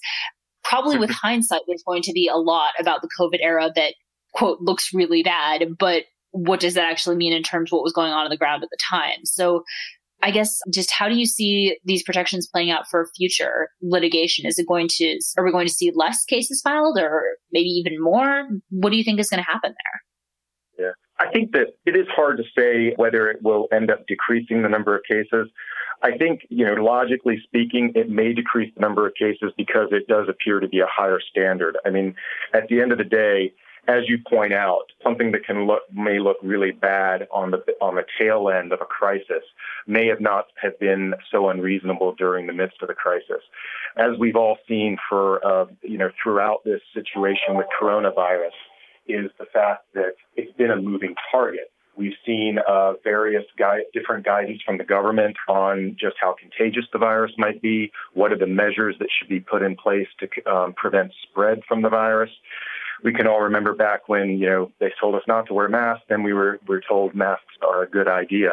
probably 0.64 0.98
with 0.98 1.12
hindsight, 1.12 1.62
there's 1.68 1.84
going 1.86 2.02
to 2.02 2.14
be 2.14 2.28
a 2.28 2.38
lot 2.38 2.72
about 2.80 3.02
the 3.02 3.10
COVID 3.20 3.40
era 3.42 3.72
that 3.76 3.94
quote 4.34 4.60
looks 4.62 4.94
really 4.94 5.22
bad, 5.24 5.66
but 5.78 6.04
what 6.32 6.60
does 6.60 6.74
that 6.74 6.90
actually 6.90 7.16
mean 7.16 7.32
in 7.32 7.44
terms 7.44 7.70
of 7.70 7.78
what 7.78 7.84
was 7.84 7.94
going 7.94 8.12
on 8.12 8.24
on 8.24 8.30
the 8.30 8.38
ground 8.38 8.64
at 8.64 8.70
the 8.72 8.78
time? 8.90 9.24
So 9.26 9.64
I 10.24 10.32
guess 10.32 10.58
just 10.74 10.90
how 10.90 11.10
do 11.10 11.16
you 11.16 11.26
see 11.26 11.78
these 11.84 12.02
protections 12.02 12.48
playing 12.48 12.72
out 12.72 12.88
for 12.90 13.10
future 13.16 13.70
litigation? 13.82 14.48
Is 14.48 14.58
it 14.58 14.68
going 14.68 14.88
to, 14.94 15.20
are 15.38 15.44
we 15.44 15.52
going 15.52 15.68
to 15.68 15.74
see 15.74 15.92
less 15.94 16.24
cases 16.26 16.62
filed 16.62 16.98
or 16.98 17.24
maybe 17.52 17.68
even 17.68 18.02
more? 18.02 18.48
What 18.70 18.90
do 18.90 18.96
you 18.96 19.04
think 19.04 19.20
is 19.20 19.30
going 19.30 19.44
to 19.44 19.52
happen 19.52 19.72
there? 19.72 20.02
I 21.20 21.30
think 21.32 21.52
that 21.52 21.76
it 21.86 21.96
is 21.96 22.08
hard 22.10 22.38
to 22.38 22.44
say 22.58 22.94
whether 22.96 23.30
it 23.30 23.42
will 23.42 23.68
end 23.72 23.92
up 23.92 24.08
decreasing 24.08 24.64
the 24.64 24.70
number 24.70 24.96
of 24.96 25.04
cases. 25.04 25.48
I 26.02 26.18
think, 26.18 26.42
you 26.50 26.66
know, 26.66 26.74
logically 26.84 27.40
speaking, 27.44 27.94
it 27.96 28.10
may 28.10 28.34
decrease 28.34 28.74
the 28.76 28.82
number 28.82 29.08
of 29.08 29.14
cases 29.16 29.54
because 29.56 29.90
it 29.92 30.08
does 30.08 30.28
appear 30.28 30.60
to 30.60 30.68
be 30.68 30.80
a 30.80 30.88
higher 30.88 31.20
standard. 31.32 31.78
I 31.86 31.92
mean, 31.92 32.16
at 32.54 32.68
the 32.68 32.82
end 32.82 32.92
of 32.92 32.98
the 32.98 33.06
day, 33.06 33.54
as 33.88 34.04
you 34.08 34.18
point 34.18 34.54
out, 34.54 34.84
something 35.04 35.32
that 35.34 35.46
can 35.46 35.66
look 35.68 35.82
may 35.92 36.20
look 36.20 36.38
really 36.42 36.72
bad 36.72 37.28
on 37.32 37.52
the 37.52 37.62
on 37.82 37.96
the 37.96 38.06
tail 38.18 38.50
end 38.50 38.72
of 38.72 38.80
a 38.82 38.86
crisis 38.86 39.44
may 39.88 40.08
have 40.08 40.22
not 40.22 40.48
have 40.62 40.80
been 40.80 41.14
so 41.30 41.50
unreasonable 41.50 42.16
during 42.18 42.48
the 42.48 42.54
midst 42.54 42.82
of 42.82 42.88
the 42.88 42.94
crisis. 42.94 43.44
As 43.98 44.18
we've 44.18 44.38
all 44.38 44.58
seen 44.68 44.98
for 45.10 45.46
uh, 45.46 45.66
you 45.82 45.98
know 45.98 46.10
throughout 46.22 46.64
this 46.64 46.80
situation 46.94 47.56
with 47.56 47.68
coronavirus, 47.80 48.56
is 49.08 49.32
the 49.38 49.46
fact 49.54 49.86
that 49.94 50.16
it's 50.36 50.56
been 50.58 50.72
a 50.72 50.76
moving 50.76 51.16
target 51.32 51.72
We've 51.96 52.14
seen 52.26 52.58
uh, 52.68 52.94
various 53.04 53.44
gui- 53.58 53.86
different 53.94 54.26
guidance 54.26 54.62
from 54.66 54.78
the 54.78 54.84
government 54.84 55.38
on 55.48 55.96
just 56.00 56.16
how 56.20 56.36
contagious 56.40 56.86
the 56.92 56.98
virus 56.98 57.32
might 57.38 57.62
be. 57.62 57.92
What 58.14 58.32
are 58.32 58.38
the 58.38 58.48
measures 58.48 58.96
that 59.00 59.10
should 59.18 59.30
be 59.30 59.40
put 59.40 59.62
in 59.62 59.76
place 59.76 60.08
to 60.20 60.52
um, 60.52 60.74
prevent 60.74 61.12
spread 61.30 61.62
from 61.68 61.84
the 61.84 61.90
virus? 61.90 62.32
We 63.04 63.14
can 63.14 63.28
all 63.28 63.42
remember 63.42 63.76
back 63.76 64.08
when 64.08 64.38
you 64.40 64.48
know 64.48 64.72
they 64.80 64.92
told 65.00 65.16
us 65.16 65.24
not 65.28 65.46
to 65.48 65.54
wear 65.54 65.68
masks, 65.68 66.06
then 66.10 66.24
we 66.24 66.34
were 66.34 66.60
we 66.68 66.76
were 66.76 66.84
told 66.88 67.14
masks 67.14 67.44
are 67.62 67.84
a 67.84 67.90
good 67.90 68.08
idea. 68.08 68.52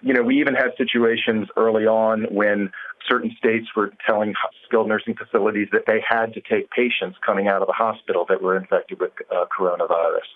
You 0.00 0.14
know, 0.14 0.22
we 0.22 0.40
even 0.40 0.54
had 0.54 0.70
situations 0.76 1.48
early 1.56 1.86
on 1.86 2.24
when 2.30 2.72
certain 3.08 3.34
states 3.36 3.68
were 3.76 3.92
telling 4.06 4.34
skilled 4.66 4.88
nursing 4.88 5.14
facilities 5.14 5.68
that 5.72 5.82
they 5.86 6.02
had 6.06 6.32
to 6.34 6.40
take 6.40 6.70
patients 6.70 7.18
coming 7.24 7.48
out 7.48 7.60
of 7.62 7.66
the 7.66 7.74
hospital 7.74 8.24
that 8.28 8.42
were 8.42 8.56
infected 8.56 9.00
with 9.00 9.12
uh, 9.30 9.44
coronavirus. 9.56 10.28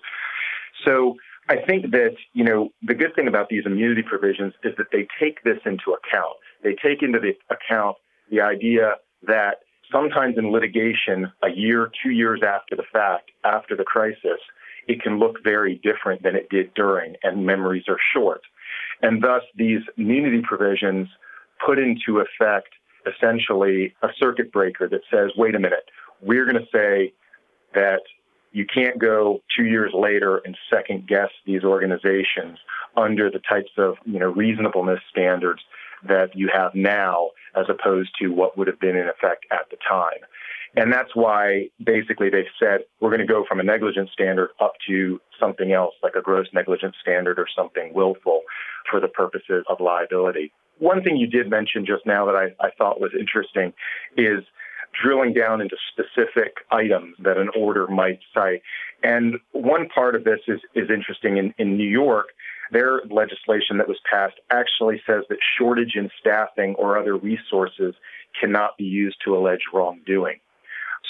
So 0.85 1.17
I 1.49 1.57
think 1.57 1.91
that, 1.93 2.17
you 2.33 2.45
know, 2.45 2.71
the 2.83 2.95
good 2.95 3.15
thing 3.15 3.29
about 3.29 3.49
these 3.49 3.65
immunity 3.67 4.03
provisions 4.03 4.53
is 4.65 4.75
that 4.79 4.89
they 4.93 5.07
take 5.21 5.43
this 5.45 5.59
into 5.65 5.93
account. 5.93 6.37
They 6.63 6.75
take 6.75 7.03
into 7.03 7.21
the 7.21 7.35
account 7.55 7.97
the 8.31 8.41
idea 8.41 8.95
that 9.27 9.59
sometimes 9.93 10.37
in 10.37 10.51
litigation, 10.51 11.33
a 11.43 11.51
year, 11.51 11.91
two 12.03 12.11
years 12.11 12.41
after 12.47 12.75
the 12.75 12.83
fact, 12.93 13.31
after 13.45 13.77
the 13.77 13.85
crisis, 13.85 14.41
it 14.89 15.03
can 15.03 15.19
look 15.19 15.37
very 15.43 15.81
different 15.83 16.23
than 16.23 16.35
it 16.37 16.49
did 16.49 16.73
during, 16.75 17.15
and 17.23 17.47
memories 17.47 17.85
are 17.89 17.99
short. 18.15 18.43
And 19.03 19.23
thus, 19.23 19.43
these 19.57 19.81
immunity 19.97 20.43
provisions 20.43 21.09
put 21.65 21.79
into 21.79 22.19
effect 22.21 22.69
essentially 23.07 23.95
a 24.03 24.09
circuit 24.19 24.53
breaker 24.53 24.89
that 24.89 25.03
says, 25.11 25.31
wait 25.37 25.55
a 25.55 25.59
minute, 25.59 25.91
we're 26.21 26.45
going 26.45 26.57
to 26.57 26.69
say 26.73 27.13
that 27.75 28.01
you 28.53 28.65
can't 28.65 28.99
go 28.99 29.43
two 29.57 29.67
years 29.67 29.93
later 29.95 30.39
and 30.39 30.57
second 30.71 31.07
guess 31.07 31.29
these 31.45 31.63
organizations 31.63 32.59
under 32.97 33.31
the 33.31 33.41
types 33.41 33.71
of 33.77 33.97
you 34.05 34.19
know 34.19 34.31
reasonableness 34.31 35.01
standards 35.11 35.63
that 36.09 36.35
you 36.35 36.49
have 36.53 36.75
now 36.75 37.31
as 37.55 37.67
opposed 37.69 38.11
to 38.21 38.29
what 38.29 38.57
would 38.57 38.67
have 38.67 38.81
been 38.81 38.97
in 38.97 39.09
effect 39.09 39.47
at 39.51 39.69
the 39.71 39.77
time. 39.89 40.21
And 40.77 40.93
that's 40.93 41.15
why 41.15 41.69
basically 41.83 42.29
they've 42.29 42.45
said 42.61 42.81
we're 43.01 43.11
going 43.11 43.27
to 43.27 43.33
go 43.33 43.45
from 43.49 43.61
a 43.61 43.63
negligence 43.63 44.11
standard 44.13 44.51
up 44.61 44.75
to 44.89 45.21
something 45.41 45.73
else 45.73 45.95
like 46.03 46.15
a 46.17 46.23
gross 46.23 46.47
negligence 46.53 46.97
standard 47.01 47.39
or 47.39 47.47
something 47.55 47.93
willful 47.95 48.43
for 48.91 49.01
the 49.01 49.09
purposes 49.09 49.65
of 49.71 49.81
liability. 49.81 50.53
One 50.79 51.03
thing 51.03 51.17
you 51.17 51.27
did 51.27 51.49
mention 51.49 51.87
just 51.87 52.05
now 52.07 52.27
that 52.27 52.35
I, 52.35 52.67
I 52.67 52.71
thought 52.77 53.01
was 53.01 53.13
interesting 53.19 53.73
is 54.17 54.45
drilling 55.03 55.33
down 55.33 55.61
into 55.61 55.77
specific 55.91 56.57
items 56.71 57.17
that 57.19 57.37
an 57.37 57.51
order 57.57 57.87
might 57.87 58.21
cite. 58.33 58.63
And 59.03 59.37
one 59.53 59.89
part 59.89 60.15
of 60.15 60.25
this 60.25 60.41
is, 60.49 60.61
is 60.75 60.91
interesting. 60.91 61.37
In, 61.37 61.55
in 61.59 61.77
New 61.77 61.89
York, 61.89 62.29
their 62.73 63.01
legislation 63.11 63.79
that 63.79 63.89
was 63.89 63.99
passed 64.11 64.37
actually 64.51 65.01
says 65.07 65.25
that 65.29 65.39
shortage 65.59 65.95
in 65.95 66.11
staffing 66.21 66.75
or 66.77 66.99
other 66.99 67.17
resources 67.17 67.95
cannot 68.39 68.77
be 68.77 68.85
used 68.85 69.17
to 69.25 69.37
allege 69.37 69.61
wrongdoing. 69.73 70.41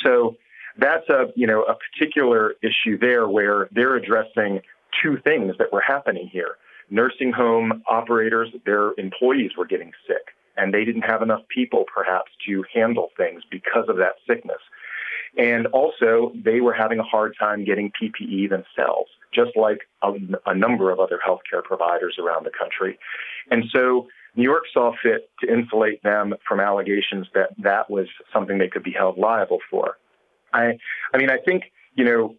So 0.05 0.37
that's 0.79 1.09
a 1.09 1.27
you 1.35 1.47
know 1.47 1.63
a 1.63 1.75
particular 1.75 2.55
issue 2.63 2.99
there 2.99 3.29
where 3.29 3.69
they're 3.73 3.97
addressing 3.97 4.61
two 5.03 5.19
things 5.25 5.55
that 5.59 5.73
were 5.73 5.83
happening 5.87 6.29
here. 6.31 6.57
Nursing 6.91 7.33
home 7.33 7.83
operators, 7.89 8.49
their 8.65 8.93
employees 8.99 9.53
were 9.57 9.67
getting 9.67 9.93
sick 10.07 10.35
and 10.57 10.73
they 10.73 10.85
didn't 10.85 11.03
have 11.03 11.23
enough 11.23 11.43
people 11.49 11.85
perhaps 11.93 12.31
to 12.47 12.65
handle 12.73 13.11
things 13.17 13.43
because 13.51 13.89
of 13.89 13.97
that 13.97 14.15
sickness. 14.27 14.61
And 15.39 15.67
also, 15.67 16.33
they 16.35 16.61
were 16.61 16.73
having 16.73 16.99
a 16.99 17.03
hard 17.03 17.35
time 17.39 17.65
getting 17.65 17.93
PPE 18.01 18.49
themselves, 18.49 19.11
just 19.35 19.51
like 19.55 19.81
a, 20.03 20.13
a 20.47 20.55
number 20.55 20.91
of 20.91 20.99
other 20.99 21.21
healthcare 21.27 21.63
providers 21.63 22.17
around 22.19 22.47
the 22.47 22.53
country. 22.59 22.99
And 23.51 23.65
so, 23.71 24.09
New 24.35 24.45
York 24.45 24.65
saw 24.73 24.93
fit 25.03 25.31
to 25.41 25.53
insulate 25.53 26.03
them 26.03 26.35
from 26.47 26.61
allegations 26.61 27.27
that 27.35 27.51
that 27.59 27.91
was 27.91 28.07
something 28.33 28.59
they 28.59 28.69
could 28.69 28.83
be 28.83 28.93
held 28.93 29.19
liable 29.19 29.59
for. 29.71 29.99
I, 30.53 30.79
I 31.13 31.19
mean, 31.19 31.31
I 31.31 31.39
think 31.39 31.65
you 31.95 32.05
know 32.05 32.35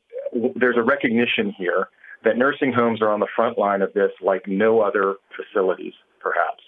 there's 0.56 0.78
a 0.78 0.84
recognition 0.84 1.54
here 1.58 1.90
that 2.28 2.38
nursing 2.38 2.74
homes 2.74 3.02
are 3.02 3.10
on 3.10 3.22
the 3.22 3.28
front 3.34 3.58
line 3.58 3.82
of 3.82 3.94
this 3.94 4.12
like 4.22 4.46
no 4.48 4.82
other 4.82 5.16
facilities, 5.34 5.94
perhaps, 6.20 6.62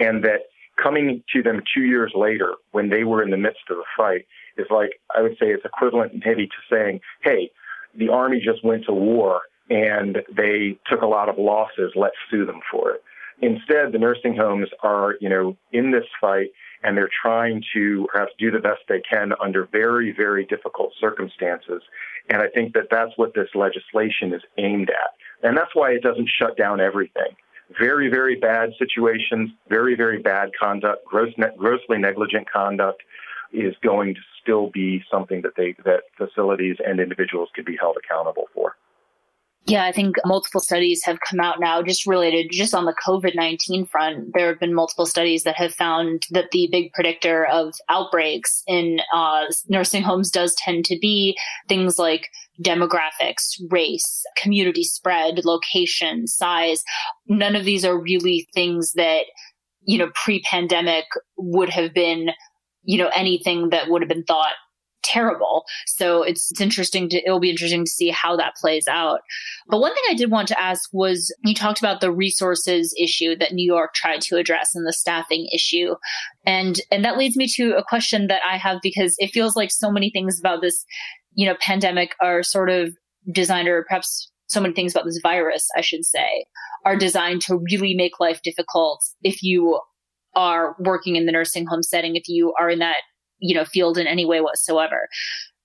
and 0.00 0.24
that 0.24 0.46
coming 0.82 1.22
to 1.30 1.42
them 1.42 1.60
two 1.74 1.82
years 1.82 2.10
later 2.14 2.54
when 2.72 2.88
they 2.88 3.04
were 3.04 3.22
in 3.22 3.30
the 3.30 3.36
midst 3.36 3.64
of 3.70 3.76
a 3.76 3.82
fight 3.96 4.26
is 4.56 4.66
like, 4.70 4.98
I 5.14 5.20
would 5.20 5.32
say 5.32 5.48
it's 5.48 5.64
equivalent 5.64 6.22
maybe 6.24 6.46
to 6.46 6.54
saying, 6.70 7.00
hey, 7.22 7.50
the 7.94 8.08
Army 8.08 8.40
just 8.42 8.64
went 8.64 8.86
to 8.86 8.94
war 8.94 9.42
and 9.68 10.18
they 10.34 10.78
took 10.90 11.02
a 11.02 11.06
lot 11.06 11.28
of 11.28 11.36
losses, 11.36 11.92
let's 11.94 12.16
sue 12.30 12.46
them 12.46 12.60
for 12.70 12.92
it. 12.92 13.02
Instead, 13.42 13.92
the 13.92 13.98
nursing 13.98 14.34
homes 14.34 14.68
are, 14.82 15.16
you 15.20 15.28
know, 15.28 15.54
in 15.70 15.90
this 15.90 16.04
fight 16.18 16.48
and 16.84 16.96
they're 16.96 17.10
trying 17.22 17.62
to 17.74 18.06
perhaps 18.12 18.32
do 18.38 18.50
the 18.50 18.58
best 18.58 18.80
they 18.88 19.00
can 19.00 19.32
under 19.42 19.66
very, 19.72 20.12
very 20.12 20.44
difficult 20.44 20.92
circumstances. 21.00 21.82
And 22.28 22.42
I 22.42 22.48
think 22.48 22.74
that 22.74 22.88
that's 22.90 23.12
what 23.16 23.34
this 23.34 23.48
legislation 23.54 24.32
is 24.32 24.42
aimed 24.58 24.90
at. 24.90 25.46
And 25.46 25.56
that's 25.56 25.74
why 25.74 25.90
it 25.92 26.02
doesn't 26.02 26.30
shut 26.38 26.56
down 26.56 26.80
everything 26.80 27.36
very, 27.78 28.08
very 28.08 28.36
bad 28.36 28.70
situations, 28.78 29.50
very, 29.68 29.94
very 29.94 30.20
bad 30.20 30.50
conduct, 30.60 31.04
gross 31.04 31.32
ne- 31.36 31.56
grossly 31.56 31.98
negligent 31.98 32.50
conduct 32.50 33.02
is 33.52 33.74
going 33.82 34.14
to 34.14 34.20
still 34.42 34.70
be 34.70 35.02
something 35.10 35.42
that 35.42 35.52
they 35.56 35.74
that 35.84 36.02
facilities 36.16 36.76
and 36.84 37.00
individuals 37.00 37.48
could 37.54 37.64
be 37.64 37.76
held 37.80 37.96
accountable 37.96 38.46
for. 38.52 38.76
Yeah, 39.66 39.84
I 39.84 39.92
think 39.92 40.16
multiple 40.26 40.60
studies 40.60 41.02
have 41.04 41.20
come 41.20 41.40
out 41.40 41.58
now 41.58 41.80
just 41.82 42.06
related 42.06 42.48
just 42.50 42.74
on 42.74 42.84
the 42.84 42.94
COVID 43.06 43.34
19 43.34 43.86
front. 43.86 44.34
There 44.34 44.48
have 44.48 44.60
been 44.60 44.74
multiple 44.74 45.06
studies 45.06 45.44
that 45.44 45.56
have 45.56 45.72
found 45.72 46.26
that 46.32 46.50
the 46.50 46.68
big 46.70 46.92
predictor 46.92 47.46
of 47.46 47.74
outbreaks 47.88 48.62
in 48.66 49.00
uh, 49.14 49.46
nursing 49.68 50.02
homes 50.02 50.30
does 50.30 50.54
tend 50.56 50.84
to 50.86 50.98
be 51.00 51.34
things 51.66 51.98
like 51.98 52.28
demographics, 52.62 53.58
race, 53.70 54.22
community 54.36 54.84
spread, 54.84 55.46
location, 55.46 56.26
size. 56.26 56.84
None 57.26 57.56
of 57.56 57.64
these 57.64 57.86
are 57.86 57.98
really 57.98 58.46
things 58.52 58.92
that, 58.96 59.24
you 59.86 59.96
know, 59.96 60.10
pre 60.14 60.42
pandemic 60.42 61.06
would 61.38 61.70
have 61.70 61.94
been, 61.94 62.30
you 62.82 62.98
know, 62.98 63.10
anything 63.14 63.70
that 63.70 63.88
would 63.88 64.02
have 64.02 64.10
been 64.10 64.24
thought 64.24 64.52
terrible. 65.04 65.64
So 65.86 66.22
it's, 66.22 66.50
it's 66.50 66.60
interesting 66.60 67.08
to, 67.10 67.22
it'll 67.22 67.40
be 67.40 67.50
interesting 67.50 67.84
to 67.84 67.90
see 67.90 68.10
how 68.10 68.36
that 68.36 68.56
plays 68.56 68.88
out. 68.88 69.20
But 69.68 69.80
one 69.80 69.94
thing 69.94 70.02
I 70.10 70.14
did 70.14 70.30
want 70.30 70.48
to 70.48 70.60
ask 70.60 70.88
was 70.92 71.34
you 71.44 71.54
talked 71.54 71.78
about 71.78 72.00
the 72.00 72.10
resources 72.10 72.94
issue 72.98 73.36
that 73.36 73.52
New 73.52 73.66
York 73.66 73.94
tried 73.94 74.20
to 74.22 74.36
address 74.36 74.74
and 74.74 74.86
the 74.86 74.92
staffing 74.92 75.48
issue. 75.52 75.94
And, 76.46 76.80
and 76.90 77.04
that 77.04 77.16
leads 77.16 77.36
me 77.36 77.46
to 77.54 77.76
a 77.76 77.84
question 77.84 78.26
that 78.28 78.40
I 78.48 78.56
have 78.56 78.78
because 78.82 79.14
it 79.18 79.30
feels 79.32 79.56
like 79.56 79.70
so 79.70 79.90
many 79.90 80.10
things 80.10 80.40
about 80.40 80.60
this, 80.60 80.84
you 81.34 81.46
know, 81.46 81.56
pandemic 81.60 82.14
are 82.20 82.42
sort 82.42 82.70
of 82.70 82.94
designed 83.30 83.68
or 83.68 83.84
perhaps 83.84 84.30
so 84.46 84.60
many 84.60 84.74
things 84.74 84.94
about 84.94 85.04
this 85.04 85.20
virus, 85.22 85.68
I 85.76 85.80
should 85.80 86.04
say, 86.04 86.46
are 86.84 86.96
designed 86.96 87.42
to 87.42 87.56
really 87.70 87.94
make 87.94 88.20
life 88.20 88.42
difficult 88.42 89.02
if 89.22 89.42
you 89.42 89.80
are 90.36 90.76
working 90.78 91.16
in 91.16 91.26
the 91.26 91.32
nursing 91.32 91.66
home 91.66 91.82
setting, 91.82 92.16
if 92.16 92.28
you 92.28 92.52
are 92.60 92.68
in 92.68 92.80
that 92.80 92.96
you 93.44 93.54
know, 93.54 93.64
field 93.64 93.98
in 93.98 94.06
any 94.06 94.24
way 94.24 94.40
whatsoever. 94.40 95.08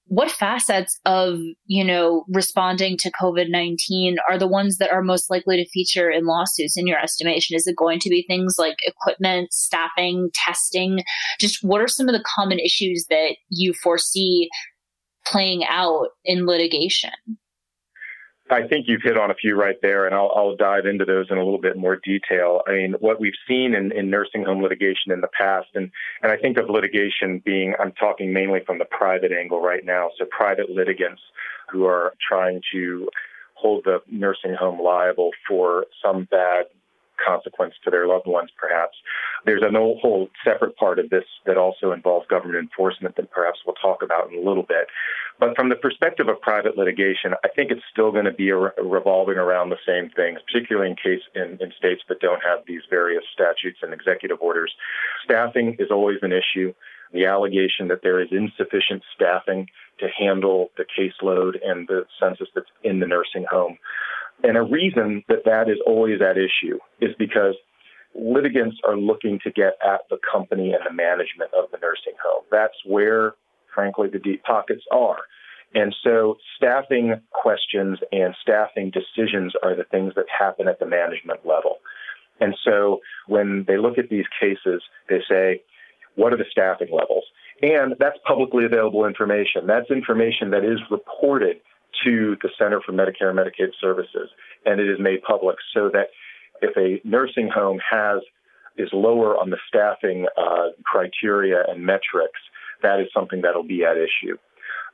What 0.07 0.31
facets 0.31 0.99
of, 1.05 1.37
you 1.67 1.83
know, 1.83 2.25
responding 2.29 2.97
to 2.97 3.11
COVID-19 3.21 4.15
are 4.27 4.39
the 4.39 4.47
ones 4.47 4.79
that 4.79 4.91
are 4.91 5.03
most 5.03 5.29
likely 5.29 5.55
to 5.57 5.69
feature 5.69 6.09
in 6.09 6.25
lawsuits 6.25 6.75
in 6.75 6.87
your 6.87 6.99
estimation? 6.99 7.55
Is 7.55 7.67
it 7.67 7.75
going 7.75 7.99
to 7.99 8.09
be 8.09 8.25
things 8.27 8.55
like 8.57 8.77
equipment, 8.85 9.53
staffing, 9.53 10.29
testing? 10.33 11.03
Just 11.39 11.59
what 11.61 11.79
are 11.79 11.87
some 11.87 12.09
of 12.09 12.13
the 12.13 12.25
common 12.35 12.59
issues 12.59 13.05
that 13.09 13.35
you 13.49 13.73
foresee 13.83 14.49
playing 15.25 15.63
out 15.69 16.07
in 16.25 16.47
litigation? 16.47 17.11
I 18.51 18.67
think 18.67 18.85
you've 18.87 19.03
hit 19.03 19.17
on 19.17 19.29
a 19.29 19.35
few 19.35 19.55
right 19.55 19.77
there, 19.81 20.05
and 20.05 20.15
I'll, 20.15 20.31
I'll, 20.35 20.55
dive 20.55 20.85
into 20.85 21.05
those 21.05 21.27
in 21.29 21.37
a 21.37 21.43
little 21.43 21.61
bit 21.61 21.77
more 21.77 21.97
detail. 21.97 22.61
I 22.67 22.71
mean, 22.71 22.95
what 22.99 23.19
we've 23.19 23.33
seen 23.47 23.75
in, 23.75 23.91
in, 23.91 24.09
nursing 24.09 24.43
home 24.43 24.61
litigation 24.61 25.11
in 25.11 25.21
the 25.21 25.29
past, 25.37 25.67
and, 25.75 25.91
and 26.23 26.31
I 26.31 26.37
think 26.37 26.57
of 26.57 26.69
litigation 26.69 27.41
being, 27.45 27.75
I'm 27.79 27.91
talking 27.93 28.33
mainly 28.33 28.59
from 28.65 28.79
the 28.79 28.85
private 28.85 29.31
angle 29.31 29.61
right 29.61 29.85
now, 29.85 30.09
so 30.17 30.25
private 30.25 30.69
litigants 30.69 31.21
who 31.71 31.85
are 31.85 32.13
trying 32.27 32.61
to 32.73 33.07
hold 33.53 33.83
the 33.85 33.99
nursing 34.09 34.55
home 34.59 34.81
liable 34.81 35.31
for 35.47 35.85
some 36.03 36.27
bad 36.31 36.65
consequence 37.25 37.73
to 37.83 37.89
their 37.89 38.07
loved 38.07 38.27
ones, 38.27 38.49
perhaps. 38.57 38.97
There's 39.45 39.61
a 39.61 39.71
whole 39.71 40.29
separate 40.43 40.75
part 40.75 40.99
of 40.99 41.09
this 41.09 41.23
that 41.45 41.57
also 41.57 41.91
involves 41.91 42.27
government 42.27 42.59
enforcement 42.59 43.15
that 43.15 43.31
perhaps 43.31 43.59
we'll 43.65 43.75
talk 43.75 44.01
about 44.03 44.31
in 44.31 44.39
a 44.39 44.47
little 44.47 44.63
bit. 44.63 44.87
But 45.39 45.55
from 45.55 45.69
the 45.69 45.75
perspective 45.75 46.27
of 46.27 46.41
private 46.41 46.77
litigation, 46.77 47.33
I 47.43 47.47
think 47.47 47.71
it's 47.71 47.81
still 47.91 48.11
going 48.11 48.25
to 48.25 48.33
be 48.33 48.51
re- 48.51 48.71
revolving 48.77 49.37
around 49.37 49.69
the 49.69 49.77
same 49.87 50.09
things, 50.09 50.39
particularly 50.45 50.89
in 50.89 50.95
case 50.97 51.23
in, 51.33 51.57
in 51.61 51.71
states 51.77 52.01
that 52.09 52.19
don't 52.19 52.43
have 52.43 52.59
these 52.67 52.81
various 52.89 53.23
statutes 53.33 53.79
and 53.81 53.93
executive 53.93 54.41
orders. 54.41 54.73
Staffing 55.23 55.77
is 55.79 55.91
always 55.91 56.17
an 56.21 56.33
issue. 56.33 56.73
The 57.13 57.25
allegation 57.25 57.87
that 57.87 58.03
there 58.03 58.19
is 58.19 58.27
insufficient 58.31 59.01
staffing 59.15 59.67
to 59.99 60.07
handle 60.09 60.69
the 60.77 60.85
caseload 60.85 61.57
and 61.65 61.87
the 61.87 62.05
census 62.19 62.49
that's 62.53 62.69
in 62.83 62.99
the 62.99 63.07
nursing 63.07 63.45
home 63.49 63.77
And 64.43 64.57
a 64.57 64.63
reason 64.63 65.23
that 65.27 65.43
that 65.45 65.69
is 65.69 65.77
always 65.85 66.21
at 66.21 66.37
issue 66.37 66.79
is 67.01 67.13
because 67.17 67.55
litigants 68.15 68.77
are 68.87 68.97
looking 68.97 69.39
to 69.43 69.51
get 69.51 69.73
at 69.85 70.01
the 70.09 70.17
company 70.31 70.73
and 70.73 70.81
the 70.85 70.93
management 70.93 71.51
of 71.57 71.69
the 71.71 71.77
nursing 71.81 72.13
home. 72.23 72.43
That's 72.51 72.77
where, 72.85 73.33
frankly, 73.73 74.09
the 74.11 74.19
deep 74.19 74.43
pockets 74.43 74.83
are. 74.91 75.19
And 75.75 75.95
so 76.03 76.37
staffing 76.57 77.21
questions 77.31 77.99
and 78.11 78.33
staffing 78.41 78.91
decisions 78.91 79.53
are 79.61 79.75
the 79.75 79.83
things 79.83 80.13
that 80.15 80.25
happen 80.27 80.67
at 80.67 80.79
the 80.79 80.87
management 80.87 81.45
level. 81.45 81.77
And 82.39 82.55
so 82.63 83.01
when 83.27 83.65
they 83.67 83.77
look 83.77 83.97
at 83.97 84.09
these 84.09 84.25
cases, 84.39 84.81
they 85.09 85.19
say, 85.29 85.61
what 86.15 86.33
are 86.33 86.37
the 86.37 86.45
staffing 86.49 86.89
levels? 86.91 87.23
And 87.61 87.95
that's 87.99 88.17
publicly 88.25 88.65
available 88.65 89.05
information. 89.05 89.67
That's 89.67 89.91
information 89.91 90.49
that 90.51 90.63
is 90.63 90.79
reported 90.89 91.57
to 92.03 92.37
the 92.41 92.49
Center 92.57 92.81
for 92.85 92.93
Medicare 92.93 93.29
and 93.29 93.39
Medicaid 93.39 93.71
Services, 93.79 94.29
and 94.65 94.79
it 94.79 94.89
is 94.89 94.99
made 94.99 95.21
public 95.23 95.57
so 95.73 95.89
that 95.93 96.07
if 96.61 96.75
a 96.77 97.05
nursing 97.07 97.49
home 97.53 97.79
has 97.89 98.21
is 98.77 98.89
lower 98.93 99.37
on 99.37 99.49
the 99.49 99.57
staffing 99.67 100.25
uh, 100.37 100.69
criteria 100.85 101.63
and 101.67 101.85
metrics, 101.85 102.39
that 102.81 102.99
is 102.99 103.07
something 103.13 103.41
that'll 103.41 103.63
be 103.63 103.83
at 103.83 103.97
issue. 103.97 104.37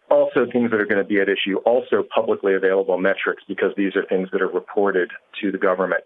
Also, 0.10 0.46
things 0.52 0.70
that 0.72 0.80
are 0.80 0.86
going 0.86 1.02
to 1.02 1.08
be 1.08 1.20
at 1.20 1.28
issue, 1.30 1.58
also 1.66 2.04
publicly 2.14 2.54
available 2.54 2.98
metrics, 2.98 3.44
because 3.48 3.72
these 3.76 3.96
are 3.96 4.06
things 4.06 4.30
that 4.32 4.42
are 4.42 4.48
reported 4.50 5.10
to 5.42 5.52
the 5.52 5.58
government, 5.58 6.04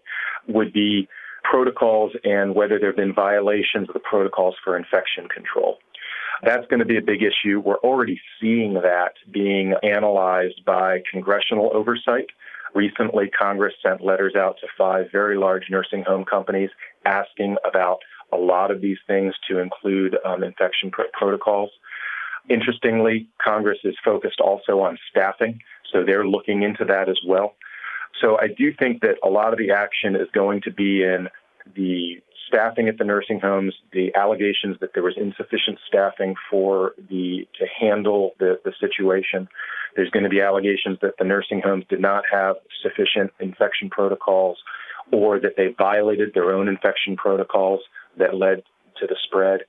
would 0.48 0.72
be 0.72 1.06
protocols 1.44 2.12
and 2.24 2.54
whether 2.54 2.78
there 2.78 2.90
have 2.90 2.96
been 2.96 3.14
violations 3.14 3.88
of 3.88 3.94
the 3.94 4.00
protocols 4.00 4.54
for 4.64 4.76
infection 4.76 5.28
control. 5.28 5.78
That's 6.42 6.66
going 6.68 6.80
to 6.80 6.86
be 6.86 6.96
a 6.96 7.02
big 7.02 7.22
issue. 7.22 7.60
We're 7.60 7.76
already 7.76 8.20
seeing 8.40 8.74
that 8.74 9.12
being 9.30 9.74
analyzed 9.82 10.64
by 10.64 11.02
congressional 11.10 11.70
oversight. 11.74 12.26
Recently, 12.74 13.28
Congress 13.28 13.74
sent 13.82 14.00
letters 14.00 14.34
out 14.36 14.56
to 14.60 14.66
five 14.78 15.06
very 15.12 15.36
large 15.36 15.64
nursing 15.70 16.04
home 16.06 16.24
companies 16.24 16.70
asking 17.04 17.56
about 17.68 17.98
a 18.32 18.36
lot 18.36 18.70
of 18.70 18.80
these 18.80 18.98
things 19.06 19.34
to 19.50 19.58
include 19.58 20.16
um, 20.24 20.44
infection 20.44 20.90
pr- 20.90 21.02
protocols. 21.12 21.70
Interestingly, 22.48 23.28
Congress 23.42 23.78
is 23.84 23.94
focused 24.04 24.40
also 24.40 24.80
on 24.80 24.98
staffing, 25.10 25.60
so 25.92 26.04
they're 26.04 26.26
looking 26.26 26.62
into 26.62 26.84
that 26.84 27.08
as 27.08 27.18
well. 27.26 27.54
So 28.20 28.38
I 28.38 28.48
do 28.48 28.72
think 28.78 29.02
that 29.02 29.16
a 29.24 29.28
lot 29.28 29.52
of 29.52 29.58
the 29.58 29.72
action 29.72 30.16
is 30.16 30.28
going 30.32 30.62
to 30.62 30.70
be 30.70 31.02
in 31.02 31.28
the 31.74 32.22
staffing 32.50 32.88
at 32.88 32.98
the 32.98 33.04
nursing 33.04 33.40
homes, 33.40 33.74
the 33.92 34.12
allegations 34.14 34.76
that 34.80 34.90
there 34.92 35.02
was 35.02 35.14
insufficient 35.16 35.78
staffing 35.86 36.34
for 36.50 36.92
the 37.08 37.46
to 37.58 37.66
handle 37.66 38.32
the, 38.38 38.60
the 38.64 38.72
situation. 38.80 39.48
There's 39.94 40.10
going 40.10 40.24
to 40.24 40.28
be 40.28 40.40
allegations 40.40 40.98
that 41.00 41.14
the 41.18 41.24
nursing 41.24 41.62
homes 41.64 41.84
did 41.88 42.00
not 42.00 42.24
have 42.30 42.56
sufficient 42.82 43.32
infection 43.40 43.88
protocols 43.88 44.58
or 45.12 45.40
that 45.40 45.56
they 45.56 45.74
violated 45.78 46.32
their 46.34 46.52
own 46.52 46.68
infection 46.68 47.16
protocols 47.16 47.80
that 48.18 48.34
led 48.34 48.62
to 48.98 49.06
the 49.06 49.16
spread. 49.24 49.60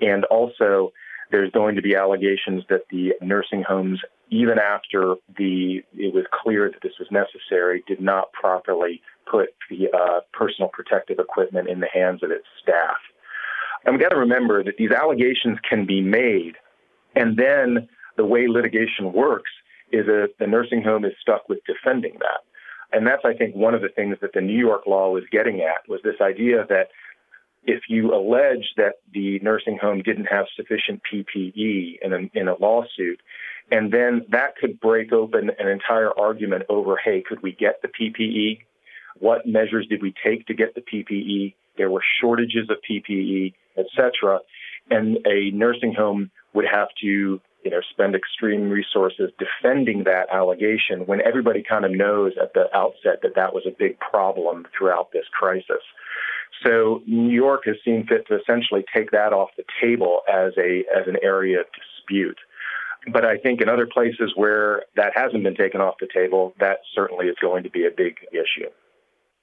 And 0.00 0.24
also 0.26 0.92
there's 1.30 1.50
going 1.52 1.76
to 1.76 1.82
be 1.82 1.94
allegations 1.94 2.64
that 2.68 2.84
the 2.90 3.12
nursing 3.20 3.62
homes, 3.62 4.00
even 4.30 4.58
after 4.58 5.16
the 5.36 5.82
it 5.94 6.14
was 6.14 6.24
clear 6.32 6.70
that 6.70 6.82
this 6.82 6.98
was 6.98 7.08
necessary, 7.10 7.82
did 7.86 8.00
not 8.00 8.32
properly 8.32 9.02
put 9.30 9.50
the 9.70 9.88
uh, 9.92 10.20
personal 10.32 10.68
protective 10.68 11.18
equipment 11.18 11.68
in 11.68 11.80
the 11.80 11.88
hands 11.92 12.22
of 12.22 12.30
its 12.30 12.46
staff. 12.62 12.96
And 13.84 13.94
we've 13.94 14.02
got 14.02 14.10
to 14.10 14.20
remember 14.20 14.62
that 14.64 14.76
these 14.76 14.90
allegations 14.90 15.58
can 15.68 15.86
be 15.86 16.02
made, 16.02 16.54
and 17.14 17.36
then 17.36 17.88
the 18.16 18.24
way 18.24 18.48
litigation 18.48 19.12
works 19.12 19.50
is 19.92 20.06
that 20.06 20.34
the 20.38 20.46
nursing 20.46 20.82
home 20.82 21.04
is 21.04 21.12
stuck 21.20 21.48
with 21.48 21.60
defending 21.64 22.14
that. 22.18 22.40
And 22.92 23.06
that's, 23.06 23.22
I 23.24 23.34
think, 23.34 23.54
one 23.54 23.74
of 23.74 23.82
the 23.82 23.88
things 23.88 24.16
that 24.20 24.32
the 24.32 24.40
New 24.40 24.58
York 24.58 24.86
law 24.86 25.10
was 25.10 25.24
getting 25.30 25.60
at 25.60 25.88
was 25.88 26.00
this 26.02 26.20
idea 26.20 26.66
that 26.68 26.88
if 27.64 27.82
you 27.88 28.14
allege 28.14 28.72
that 28.76 28.94
the 29.12 29.38
nursing 29.40 29.78
home 29.80 30.02
didn't 30.02 30.26
have 30.26 30.46
sufficient 30.56 31.02
PPE 31.10 31.98
in 32.02 32.12
a, 32.12 32.38
in 32.38 32.48
a 32.48 32.56
lawsuit, 32.56 33.20
and 33.70 33.92
then 33.92 34.24
that 34.30 34.56
could 34.56 34.80
break 34.80 35.12
open 35.12 35.50
an 35.58 35.68
entire 35.68 36.18
argument 36.18 36.64
over, 36.70 36.96
hey, 37.02 37.22
could 37.26 37.42
we 37.42 37.52
get 37.52 37.82
the 37.82 37.88
PPE? 37.88 38.60
What 39.20 39.46
measures 39.46 39.86
did 39.88 40.02
we 40.02 40.14
take 40.24 40.46
to 40.46 40.54
get 40.54 40.74
the 40.74 40.80
PPE? 40.80 41.54
There 41.76 41.90
were 41.90 42.02
shortages 42.20 42.68
of 42.70 42.78
PPE, 42.88 43.54
etc. 43.76 44.40
And 44.90 45.18
a 45.26 45.50
nursing 45.52 45.94
home 45.94 46.30
would 46.54 46.66
have 46.70 46.88
to 47.02 47.40
you 47.64 47.70
know, 47.70 47.80
spend 47.90 48.14
extreme 48.14 48.70
resources 48.70 49.30
defending 49.38 50.04
that 50.04 50.28
allegation 50.32 51.00
when 51.06 51.20
everybody 51.26 51.62
kind 51.62 51.84
of 51.84 51.90
knows 51.90 52.32
at 52.40 52.54
the 52.54 52.64
outset 52.74 53.20
that 53.22 53.34
that 53.34 53.52
was 53.52 53.64
a 53.66 53.74
big 53.76 53.98
problem 53.98 54.66
throughout 54.76 55.12
this 55.12 55.24
crisis. 55.32 55.82
So 56.64 57.02
New 57.06 57.32
York 57.32 57.62
has 57.66 57.76
seen 57.84 58.06
fit 58.06 58.26
to 58.28 58.40
essentially 58.40 58.84
take 58.94 59.10
that 59.10 59.32
off 59.32 59.50
the 59.56 59.64
table 59.80 60.22
as 60.28 60.52
a 60.56 60.84
as 60.96 61.06
an 61.06 61.16
area 61.22 61.60
of 61.60 61.66
dispute. 61.72 62.38
But 63.12 63.24
I 63.24 63.38
think 63.38 63.60
in 63.60 63.68
other 63.68 63.86
places 63.86 64.32
where 64.34 64.84
that 64.96 65.12
hasn't 65.14 65.42
been 65.42 65.54
taken 65.54 65.80
off 65.80 65.96
the 66.00 66.08
table, 66.12 66.54
that 66.58 66.78
certainly 66.94 67.26
is 67.26 67.36
going 67.40 67.62
to 67.62 67.70
be 67.70 67.86
a 67.86 67.90
big 67.90 68.16
issue. 68.32 68.68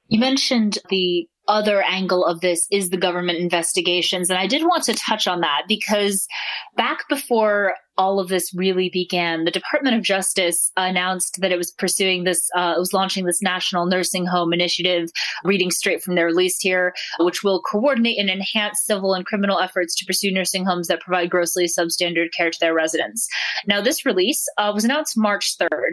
You 0.07 0.19
mentioned 0.19 0.79
the 0.89 1.27
other 1.47 1.81
angle 1.83 2.25
of 2.25 2.41
this 2.41 2.67
is 2.71 2.89
the 2.89 2.97
government 2.97 3.37
investigations. 3.37 4.29
And 4.29 4.39
I 4.39 4.47
did 4.47 4.63
want 4.63 4.83
to 4.85 4.93
touch 4.93 5.27
on 5.27 5.41
that 5.41 5.63
because 5.67 6.27
back 6.75 7.07
before 7.07 7.75
all 7.97 8.19
of 8.19 8.27
this 8.27 8.53
really 8.53 8.89
began, 8.89 9.45
the 9.45 9.51
Department 9.51 9.95
of 9.95 10.03
Justice 10.03 10.71
announced 10.77 11.39
that 11.41 11.51
it 11.51 11.57
was 11.57 11.71
pursuing 11.71 12.23
this, 12.23 12.49
uh, 12.55 12.73
it 12.75 12.79
was 12.79 12.93
launching 12.93 13.25
this 13.25 13.41
national 13.41 13.85
nursing 13.85 14.25
home 14.25 14.53
initiative, 14.53 15.09
reading 15.43 15.71
straight 15.71 16.03
from 16.03 16.15
their 16.15 16.25
release 16.25 16.59
here, 16.59 16.93
which 17.19 17.43
will 17.43 17.61
coordinate 17.61 18.19
and 18.19 18.29
enhance 18.29 18.81
civil 18.83 19.13
and 19.13 19.25
criminal 19.25 19.59
efforts 19.59 19.95
to 19.95 20.05
pursue 20.05 20.31
nursing 20.31 20.65
homes 20.65 20.87
that 20.87 21.01
provide 21.01 21.29
grossly 21.29 21.65
substandard 21.65 22.31
care 22.35 22.51
to 22.51 22.57
their 22.59 22.73
residents. 22.73 23.27
Now, 23.67 23.81
this 23.81 24.05
release 24.05 24.45
uh, 24.57 24.71
was 24.73 24.83
announced 24.83 25.17
March 25.17 25.57
3rd. 25.57 25.91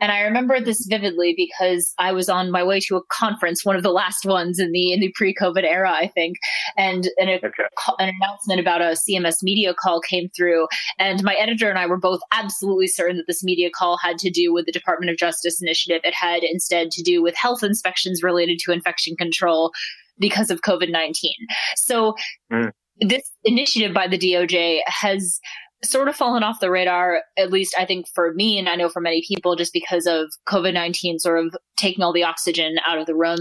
And 0.00 0.12
I 0.12 0.20
remember 0.20 0.60
this 0.60 0.86
vividly 0.86 1.34
because 1.36 1.92
I 1.98 2.12
was 2.12 2.28
on 2.28 2.50
my 2.50 2.62
way 2.62 2.80
to 2.80 2.96
a 2.96 3.04
conference, 3.04 3.64
one 3.64 3.76
of 3.76 3.82
the 3.82 3.90
last 3.90 4.24
ones 4.24 4.58
in 4.58 4.72
the 4.72 4.92
in 4.92 5.00
the 5.00 5.12
pre-COVID 5.14 5.64
era, 5.64 5.90
I 5.92 6.08
think, 6.08 6.36
and, 6.76 7.08
and 7.18 7.30
a, 7.30 7.34
okay. 7.34 7.64
an 7.98 8.12
announcement 8.20 8.60
about 8.60 8.80
a 8.80 8.96
CMS 8.96 9.42
media 9.42 9.74
call 9.74 10.00
came 10.00 10.28
through, 10.36 10.68
and 10.98 11.22
my 11.22 11.34
editor 11.40 11.68
and 11.68 11.78
I 11.78 11.86
were 11.86 11.98
both 11.98 12.20
absolutely 12.32 12.86
certain 12.86 13.16
that 13.16 13.26
this 13.26 13.42
media 13.42 13.70
call 13.74 13.96
had 13.96 14.18
to 14.18 14.30
do 14.30 14.52
with 14.52 14.66
the 14.66 14.72
Department 14.72 15.10
of 15.10 15.16
Justice 15.16 15.60
initiative. 15.60 16.00
It 16.04 16.14
had 16.14 16.42
instead 16.44 16.90
to 16.92 17.02
do 17.02 17.22
with 17.22 17.34
health 17.36 17.62
inspections 17.62 18.22
related 18.22 18.58
to 18.60 18.72
infection 18.72 19.16
control 19.16 19.72
because 20.18 20.50
of 20.50 20.60
COVID 20.60 20.90
19. 20.90 21.32
So, 21.76 22.14
mm. 22.52 22.70
this 23.00 23.22
initiative 23.44 23.94
by 23.94 24.06
the 24.06 24.18
DOJ 24.18 24.80
has 24.86 25.40
sort 25.82 26.08
of 26.08 26.16
fallen 26.16 26.42
off 26.42 26.60
the 26.60 26.70
radar, 26.70 27.22
at 27.38 27.50
least 27.50 27.74
I 27.78 27.86
think 27.86 28.06
for 28.14 28.32
me, 28.34 28.58
and 28.58 28.68
I 28.68 28.76
know 28.76 28.88
for 28.88 29.00
many 29.00 29.22
people, 29.26 29.56
just 29.56 29.72
because 29.72 30.06
of 30.06 30.30
COVID 30.48 30.74
19 30.74 31.18
sort 31.18 31.44
of 31.44 31.56
taking 31.76 32.04
all 32.04 32.12
the 32.12 32.24
oxygen 32.24 32.76
out 32.86 32.98
of 32.98 33.06
the 33.06 33.16
room. 33.16 33.38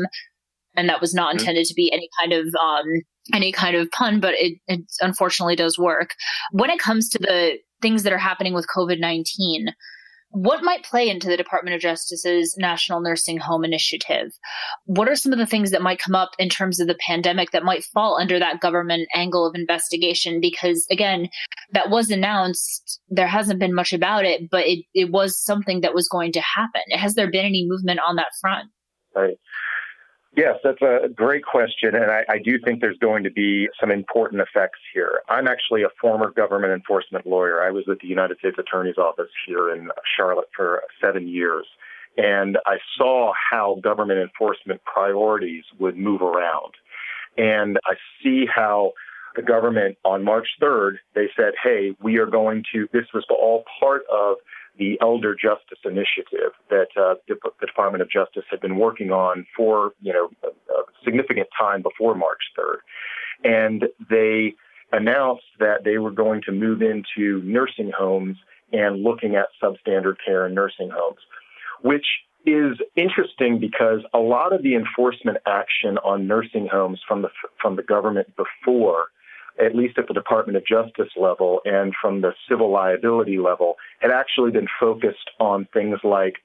And 0.75 0.87
that 0.87 1.01
was 1.01 1.13
not 1.13 1.35
mm. 1.35 1.39
intended 1.39 1.65
to 1.65 1.73
be 1.73 1.91
any 1.91 2.09
kind 2.21 2.31
of 2.31 2.47
um, 2.55 2.85
any 3.33 3.51
kind 3.51 3.75
of 3.75 3.89
pun, 3.91 4.19
but 4.19 4.33
it, 4.35 4.57
it 4.67 4.81
unfortunately 5.01 5.55
does 5.55 5.77
work. 5.77 6.11
When 6.51 6.69
it 6.69 6.79
comes 6.79 7.09
to 7.09 7.19
the 7.19 7.57
things 7.81 8.03
that 8.03 8.13
are 8.13 8.17
happening 8.17 8.53
with 8.53 8.67
COVID 8.67 8.99
19, 8.99 9.73
what 10.31 10.63
might 10.63 10.83
play 10.83 11.09
into 11.09 11.27
the 11.27 11.37
Department 11.37 11.75
of 11.75 11.81
Justice's 11.81 12.55
National 12.57 13.01
Nursing 13.01 13.37
Home 13.37 13.65
Initiative? 13.65 14.31
What 14.85 15.09
are 15.09 15.15
some 15.15 15.33
of 15.33 15.39
the 15.39 15.47
things 15.47 15.71
that 15.71 15.81
might 15.81 15.99
come 15.99 16.13
up 16.13 16.31
in 16.37 16.49
terms 16.49 16.79
of 16.79 16.87
the 16.87 16.97
pandemic 17.05 17.49
that 17.51 17.63
might 17.63 17.83
fall 17.83 18.19
under 18.19 18.37
that 18.37 18.59
government 18.59 19.09
angle 19.15 19.47
of 19.47 19.55
investigation? 19.55 20.39
Because 20.39 20.85
again, 20.91 21.29
that 21.71 21.89
was 21.89 22.11
announced. 22.11 22.99
There 23.09 23.27
hasn't 23.27 23.59
been 23.59 23.73
much 23.73 23.91
about 23.91 24.23
it, 24.23 24.49
but 24.51 24.67
it, 24.67 24.85
it 24.93 25.11
was 25.11 25.41
something 25.43 25.81
that 25.81 25.95
was 25.95 26.07
going 26.07 26.31
to 26.33 26.41
happen. 26.41 26.83
Has 26.91 27.15
there 27.15 27.31
been 27.31 27.45
any 27.45 27.65
movement 27.67 27.99
on 28.07 28.15
that 28.17 28.31
front? 28.39 28.69
Right. 29.15 29.37
Yes, 30.35 30.57
that's 30.63 30.81
a 30.81 31.09
great 31.09 31.43
question. 31.43 31.95
And 31.95 32.11
I, 32.11 32.23
I, 32.29 32.37
do 32.37 32.59
think 32.63 32.81
there's 32.81 32.97
going 32.99 33.23
to 33.23 33.31
be 33.31 33.67
some 33.79 33.89
important 33.89 34.41
effects 34.41 34.79
here. 34.93 35.21
I'm 35.27 35.47
actually 35.47 35.81
a 35.81 35.89
former 35.99 36.29
government 36.29 36.71
enforcement 36.71 37.25
lawyer. 37.25 37.63
I 37.63 37.71
was 37.71 37.85
with 37.87 37.99
the 37.99 38.07
United 38.07 38.37
States 38.37 38.57
Attorney's 38.59 38.97
Office 38.97 39.31
here 39.47 39.73
in 39.73 39.89
Charlotte 40.15 40.49
for 40.55 40.83
seven 41.03 41.27
years. 41.27 41.65
And 42.17 42.57
I 42.67 42.77
saw 42.95 43.33
how 43.51 43.79
government 43.81 44.19
enforcement 44.19 44.81
priorities 44.83 45.63
would 45.79 45.97
move 45.97 46.21
around. 46.21 46.73
And 47.37 47.79
I 47.85 47.95
see 48.21 48.45
how 48.45 48.93
the 49.35 49.41
government 49.41 49.97
on 50.03 50.23
March 50.23 50.47
3rd, 50.61 50.97
they 51.15 51.29
said, 51.35 51.53
hey, 51.63 51.95
we 52.01 52.19
are 52.19 52.25
going 52.25 52.63
to, 52.73 52.87
this 52.93 53.05
was 53.13 53.25
all 53.29 53.63
part 53.79 54.01
of 54.11 54.37
the 54.77 54.97
Elder 55.01 55.35
Justice 55.35 55.79
Initiative 55.83 56.53
that 56.69 56.87
uh, 56.97 57.15
the, 57.27 57.35
Department 57.59 58.01
of 58.01 58.09
Justice 58.09 58.43
had 58.49 58.61
been 58.61 58.77
working 58.77 59.11
on 59.11 59.45
for 59.55 59.93
you 60.01 60.13
know 60.13 60.29
a 60.43 60.81
significant 61.03 61.47
time 61.59 61.81
before 61.81 62.15
March 62.15 62.41
3rd, 62.57 62.79
and 63.43 63.85
they 64.09 64.53
announced 64.91 65.43
that 65.59 65.83
they 65.83 65.97
were 65.97 66.11
going 66.11 66.41
to 66.45 66.51
move 66.51 66.81
into 66.81 67.41
nursing 67.43 67.91
homes 67.95 68.37
and 68.71 69.03
looking 69.03 69.35
at 69.35 69.47
substandard 69.61 70.15
care 70.25 70.45
in 70.45 70.53
nursing 70.53 70.89
homes, 70.89 71.19
which 71.81 72.05
is 72.45 72.77
interesting 72.95 73.59
because 73.59 73.99
a 74.13 74.19
lot 74.19 74.53
of 74.53 74.63
the 74.63 74.75
enforcement 74.75 75.37
action 75.45 75.97
on 75.99 76.27
nursing 76.27 76.67
homes 76.71 76.99
from 77.07 77.21
the 77.21 77.29
from 77.61 77.75
the 77.75 77.83
government 77.83 78.27
before 78.35 79.07
at 79.59 79.75
least 79.75 79.97
at 79.97 80.07
the 80.07 80.13
Department 80.13 80.57
of 80.57 80.65
Justice 80.65 81.11
level 81.15 81.61
and 81.65 81.93
from 82.01 82.21
the 82.21 82.33
civil 82.47 82.71
liability 82.71 83.37
level, 83.37 83.75
had 83.99 84.11
actually 84.11 84.51
been 84.51 84.67
focused 84.79 85.29
on 85.39 85.67
things 85.73 85.99
like 86.03 86.37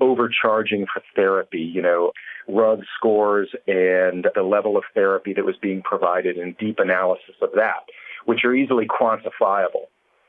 overcharging 0.00 0.86
for 0.92 1.02
therapy, 1.14 1.60
you 1.60 1.82
know, 1.82 2.12
RUG 2.48 2.82
scores 2.96 3.48
and 3.66 4.26
the 4.34 4.42
level 4.42 4.76
of 4.76 4.84
therapy 4.94 5.32
that 5.34 5.44
was 5.44 5.56
being 5.60 5.82
provided 5.82 6.36
and 6.36 6.56
deep 6.58 6.78
analysis 6.78 7.34
of 7.42 7.50
that, 7.54 7.84
which 8.24 8.44
are 8.44 8.54
easily 8.54 8.86
quantifiable. 8.86 9.86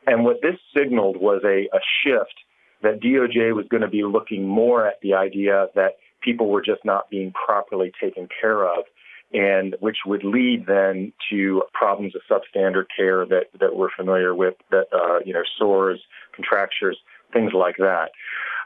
And 0.07 0.25
what 0.25 0.41
this 0.41 0.57
signaled 0.75 1.17
was 1.17 1.41
a, 1.45 1.69
a 1.75 1.79
shift 2.03 2.35
that 2.81 2.99
DOJ 2.99 3.55
was 3.55 3.67
going 3.69 3.81
to 3.81 3.87
be 3.87 4.03
looking 4.03 4.47
more 4.47 4.87
at 4.87 4.99
the 5.01 5.13
idea 5.13 5.67
that 5.75 5.97
people 6.21 6.49
were 6.49 6.61
just 6.61 6.83
not 6.83 7.09
being 7.09 7.31
properly 7.31 7.91
taken 8.01 8.27
care 8.39 8.65
of 8.65 8.85
and 9.33 9.75
which 9.79 9.97
would 10.05 10.23
lead 10.23 10.65
then 10.67 11.13
to 11.29 11.63
problems 11.73 12.13
of 12.15 12.21
substandard 12.29 12.85
care 12.95 13.25
that, 13.25 13.45
that 13.59 13.75
we're 13.75 13.89
familiar 13.95 14.35
with, 14.35 14.55
that, 14.71 14.87
uh, 14.93 15.19
you 15.25 15.33
know, 15.33 15.43
sores, 15.57 16.01
contractures, 16.35 16.97
things 17.33 17.53
like 17.53 17.77
that. 17.77 18.11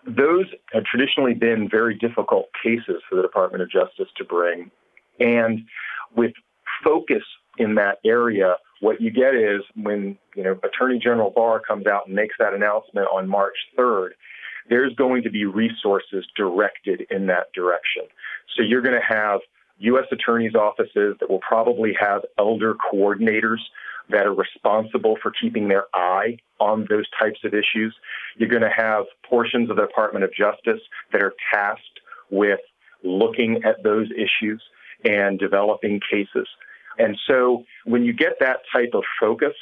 Those 0.08 0.46
have 0.74 0.84
traditionally 0.84 1.34
been 1.34 1.70
very 1.70 1.96
difficult 1.96 2.50
cases 2.64 3.02
for 3.10 3.16
the 3.16 3.22
Department 3.22 3.64
of 3.64 3.70
Justice 3.70 4.08
to 4.18 4.24
bring. 4.24 4.72
And 5.20 5.66
with 6.16 6.34
focus 6.84 7.24
in 7.58 7.76
that 7.76 8.00
area, 8.06 8.58
what 8.82 9.02
you 9.02 9.12
get 9.12 9.36
is 9.36 9.62
when, 9.76 10.18
you 10.36 10.44
know, 10.44 10.60
Attorney 10.64 11.00
General 11.00 11.30
Barr 11.30 11.60
comes 11.60 11.88
out 11.88 12.08
and 12.08 12.16
makes 12.16 12.36
that 12.40 12.54
announcement 12.54 13.08
on 13.14 13.28
March 13.28 13.56
3rd, 13.78 14.10
there's 14.70 14.94
going 14.96 15.24
to 15.24 15.30
be 15.30 15.46
resources 15.46 16.26
directed 16.36 17.06
in 17.10 17.28
that 17.28 17.52
direction. 17.54 18.04
So 18.56 18.64
you're 18.64 18.82
going 18.82 19.00
to 19.00 19.16
have 19.16 19.42
U.S. 19.80 20.06
attorneys' 20.12 20.56
offices 20.56 21.18
that 21.20 21.30
will 21.30 21.40
probably 21.40 21.94
have 22.00 22.22
elder 22.38 22.76
coordinators 22.76 23.60
that 24.10 24.26
are 24.26 24.34
responsible 24.34 25.18
for 25.22 25.32
keeping 25.32 25.68
their 25.68 25.86
eye 25.94 26.38
on 26.60 26.86
those 26.90 27.06
types 27.20 27.40
of 27.44 27.54
issues. 27.54 27.96
You're 28.38 28.50
going 28.50 28.62
to 28.62 28.70
have 28.70 29.06
portions 29.28 29.70
of 29.70 29.78
the 29.78 29.86
Department 29.86 30.24
of 30.24 30.32
Justice 30.34 30.82
that 31.12 31.22
are 31.22 31.34
tasked 31.54 32.00
with 32.30 32.60
looking 33.04 33.64
at 33.64 33.84
those 33.84 34.08
issues 34.12 34.62
and 35.04 35.40
developing 35.40 36.00
cases. 36.10 36.48
And 36.98 37.18
so 37.28 37.64
when 37.86 38.04
you 38.06 38.14
get 38.14 38.40
that 38.40 38.60
type 38.74 38.92
of 38.94 39.04
focus, 39.20 39.54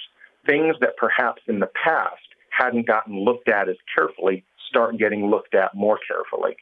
things 0.46 0.76
that 0.82 0.98
perhaps 0.98 1.42
in 1.48 1.60
the 1.60 1.70
past 1.84 2.22
hadn't 2.50 2.86
gotten 2.86 3.24
looked 3.24 3.50
at 3.50 3.70
as 3.70 3.78
carefully 3.96 4.44
start 4.70 4.98
getting 4.98 5.30
looked 5.30 5.56
at 5.56 5.74
more 5.74 6.00
carefully. 6.08 6.56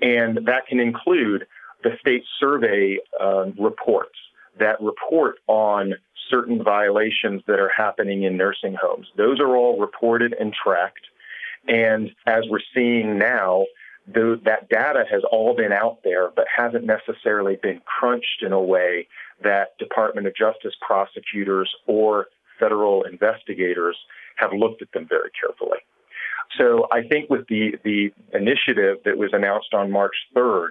And 0.00 0.46
that 0.46 0.66
can 0.68 0.80
include 0.80 1.46
the 1.84 1.90
state 2.00 2.24
survey 2.40 2.98
uh, 3.20 3.44
reports 3.58 4.16
that 4.58 4.80
report 4.80 5.36
on 5.46 5.94
certain 6.30 6.64
violations 6.64 7.42
that 7.46 7.60
are 7.60 7.70
happening 7.76 8.22
in 8.22 8.36
nursing 8.36 8.74
homes. 8.80 9.06
Those 9.16 9.38
are 9.40 9.56
all 9.56 9.78
reported 9.78 10.34
and 10.38 10.52
tracked. 10.52 11.06
And 11.68 12.10
as 12.26 12.44
we're 12.48 12.60
seeing 12.74 13.18
now, 13.18 13.66
the, 14.06 14.40
that 14.44 14.68
data 14.68 15.04
has 15.10 15.22
all 15.30 15.54
been 15.54 15.72
out 15.72 15.98
there, 16.04 16.30
but 16.34 16.46
hasn't 16.54 16.84
necessarily 16.84 17.56
been 17.62 17.80
crunched 17.84 18.42
in 18.42 18.52
a 18.52 18.60
way 18.60 19.06
that 19.42 19.76
Department 19.78 20.26
of 20.26 20.34
Justice 20.36 20.74
prosecutors 20.80 21.70
or 21.86 22.26
federal 22.58 23.04
investigators 23.04 23.96
have 24.36 24.50
looked 24.52 24.82
at 24.82 24.92
them 24.92 25.06
very 25.08 25.30
carefully. 25.40 25.78
So 26.58 26.86
I 26.92 27.02
think 27.02 27.30
with 27.30 27.46
the, 27.48 27.76
the 27.82 28.10
initiative 28.32 28.98
that 29.04 29.16
was 29.16 29.30
announced 29.32 29.74
on 29.74 29.90
March 29.90 30.14
3rd, 30.36 30.70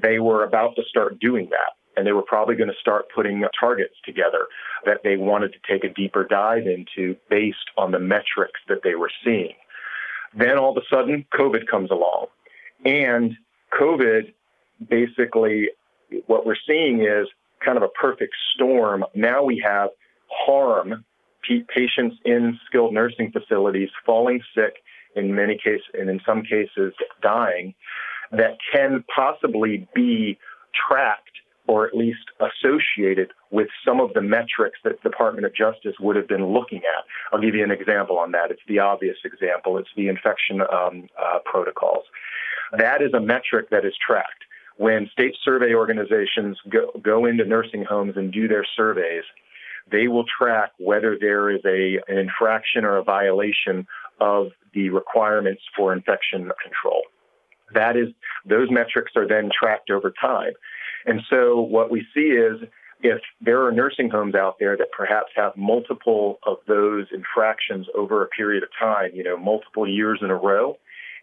they 0.00 0.18
were 0.18 0.44
about 0.44 0.76
to 0.76 0.82
start 0.88 1.18
doing 1.20 1.48
that. 1.50 1.72
And 1.96 2.06
they 2.06 2.12
were 2.12 2.22
probably 2.22 2.54
going 2.54 2.68
to 2.68 2.76
start 2.80 3.06
putting 3.12 3.42
uh, 3.42 3.48
targets 3.58 3.94
together 4.04 4.46
that 4.84 5.00
they 5.02 5.16
wanted 5.16 5.52
to 5.52 5.58
take 5.68 5.82
a 5.82 5.92
deeper 5.92 6.24
dive 6.24 6.66
into 6.66 7.16
based 7.28 7.70
on 7.76 7.90
the 7.90 7.98
metrics 7.98 8.60
that 8.68 8.82
they 8.84 8.94
were 8.94 9.10
seeing. 9.24 9.54
Then 10.36 10.58
all 10.58 10.70
of 10.70 10.76
a 10.76 10.94
sudden, 10.94 11.24
COVID 11.34 11.66
comes 11.66 11.90
along. 11.90 12.26
And 12.84 13.34
COVID 13.78 14.32
basically, 14.88 15.70
what 16.26 16.46
we're 16.46 16.54
seeing 16.66 17.00
is 17.00 17.26
kind 17.64 17.76
of 17.76 17.82
a 17.82 17.88
perfect 17.88 18.34
storm. 18.54 19.04
Now 19.14 19.42
we 19.42 19.60
have 19.66 19.90
harm, 20.30 21.04
patients 21.74 22.16
in 22.24 22.58
skilled 22.66 22.94
nursing 22.94 23.32
facilities 23.32 23.88
falling 24.06 24.40
sick, 24.54 24.74
in 25.16 25.34
many 25.34 25.56
cases, 25.56 25.86
and 25.94 26.08
in 26.08 26.20
some 26.24 26.42
cases, 26.42 26.92
dying 27.22 27.74
that 28.32 28.58
can 28.72 29.04
possibly 29.14 29.88
be 29.94 30.38
tracked 30.88 31.28
or 31.68 31.86
at 31.86 31.94
least 31.94 32.24
associated 32.40 33.30
with 33.50 33.68
some 33.86 34.00
of 34.00 34.14
the 34.14 34.22
metrics 34.22 34.78
that 34.84 34.94
the 35.02 35.10
Department 35.10 35.44
of 35.44 35.54
Justice 35.54 35.94
would 36.00 36.16
have 36.16 36.26
been 36.26 36.46
looking 36.46 36.78
at. 36.78 37.04
I'll 37.30 37.40
give 37.40 37.54
you 37.54 37.62
an 37.62 37.70
example 37.70 38.18
on 38.18 38.32
that. 38.32 38.50
It's 38.50 38.62
the 38.66 38.78
obvious 38.78 39.18
example. 39.24 39.76
It's 39.76 39.90
the 39.94 40.08
infection 40.08 40.62
um, 40.62 41.08
uh, 41.20 41.40
protocols. 41.44 42.04
That 42.76 43.02
is 43.02 43.12
a 43.12 43.20
metric 43.20 43.68
that 43.70 43.84
is 43.84 43.92
tracked. 44.04 44.44
When 44.78 45.08
state 45.12 45.34
survey 45.44 45.74
organizations 45.74 46.58
go, 46.70 46.90
go 47.02 47.26
into 47.26 47.44
nursing 47.44 47.84
homes 47.84 48.14
and 48.16 48.32
do 48.32 48.48
their 48.48 48.64
surveys, 48.76 49.24
they 49.90 50.08
will 50.08 50.24
track 50.24 50.72
whether 50.78 51.18
there 51.20 51.50
is 51.50 51.60
a, 51.66 51.98
an 52.08 52.18
infraction 52.18 52.84
or 52.84 52.96
a 52.96 53.02
violation 53.02 53.86
of 54.20 54.48
the 54.74 54.88
requirements 54.90 55.62
for 55.76 55.92
infection 55.92 56.50
control. 56.62 57.02
That 57.74 57.96
is, 57.96 58.08
those 58.44 58.70
metrics 58.70 59.12
are 59.16 59.26
then 59.26 59.50
tracked 59.56 59.90
over 59.90 60.12
time. 60.20 60.52
And 61.06 61.22
so 61.30 61.60
what 61.60 61.90
we 61.90 62.06
see 62.14 62.30
is 62.30 62.60
if 63.02 63.20
there 63.40 63.64
are 63.64 63.72
nursing 63.72 64.10
homes 64.10 64.34
out 64.34 64.56
there 64.58 64.76
that 64.76 64.90
perhaps 64.90 65.32
have 65.36 65.56
multiple 65.56 66.38
of 66.44 66.56
those 66.66 67.06
infractions 67.12 67.86
over 67.94 68.22
a 68.22 68.28
period 68.28 68.62
of 68.62 68.68
time, 68.78 69.10
you 69.14 69.22
know, 69.22 69.36
multiple 69.36 69.88
years 69.88 70.18
in 70.22 70.30
a 70.30 70.36
row, 70.36 70.76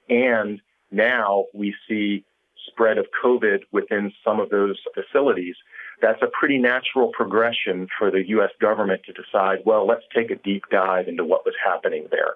and 0.09 0.61
now 0.91 1.45
we 1.53 1.75
see 1.87 2.23
spread 2.67 2.97
of 2.97 3.05
COVID 3.23 3.59
within 3.71 4.11
some 4.23 4.39
of 4.39 4.49
those 4.49 4.77
facilities, 4.93 5.55
that's 6.01 6.21
a 6.21 6.27
pretty 6.27 6.57
natural 6.57 7.09
progression 7.09 7.87
for 7.97 8.11
the 8.11 8.27
U.S. 8.29 8.51
government 8.59 9.01
to 9.05 9.13
decide, 9.13 9.59
well, 9.65 9.85
let's 9.87 10.03
take 10.13 10.31
a 10.31 10.35
deep 10.35 10.63
dive 10.71 11.07
into 11.07 11.23
what 11.23 11.45
was 11.45 11.55
happening 11.63 12.07
there. 12.11 12.33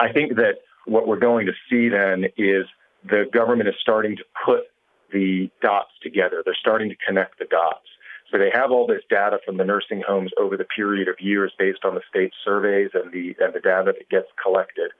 I 0.00 0.12
think 0.12 0.36
that 0.36 0.58
what 0.86 1.06
we're 1.06 1.18
going 1.18 1.46
to 1.46 1.52
see 1.68 1.88
then 1.88 2.26
is 2.36 2.66
the 3.04 3.24
government 3.32 3.68
is 3.68 3.74
starting 3.80 4.16
to 4.16 4.24
put 4.44 4.64
the 5.12 5.50
dots 5.62 5.92
together. 6.02 6.42
They're 6.44 6.56
starting 6.58 6.90
to 6.90 6.96
connect 7.06 7.38
the 7.38 7.46
dots. 7.46 7.86
So 8.30 8.38
they 8.38 8.50
have 8.52 8.70
all 8.70 8.86
this 8.86 9.02
data 9.08 9.38
from 9.44 9.56
the 9.56 9.64
nursing 9.64 10.02
homes 10.06 10.30
over 10.38 10.56
the 10.56 10.64
period 10.64 11.08
of 11.08 11.14
years 11.18 11.52
based 11.58 11.84
on 11.84 11.94
the 11.94 12.02
state 12.08 12.32
surveys 12.44 12.90
and 12.92 13.10
the 13.10 13.34
and 13.40 13.54
the 13.54 13.60
data 13.60 13.92
that 13.96 14.08
gets 14.10 14.28
collected. 14.42 14.90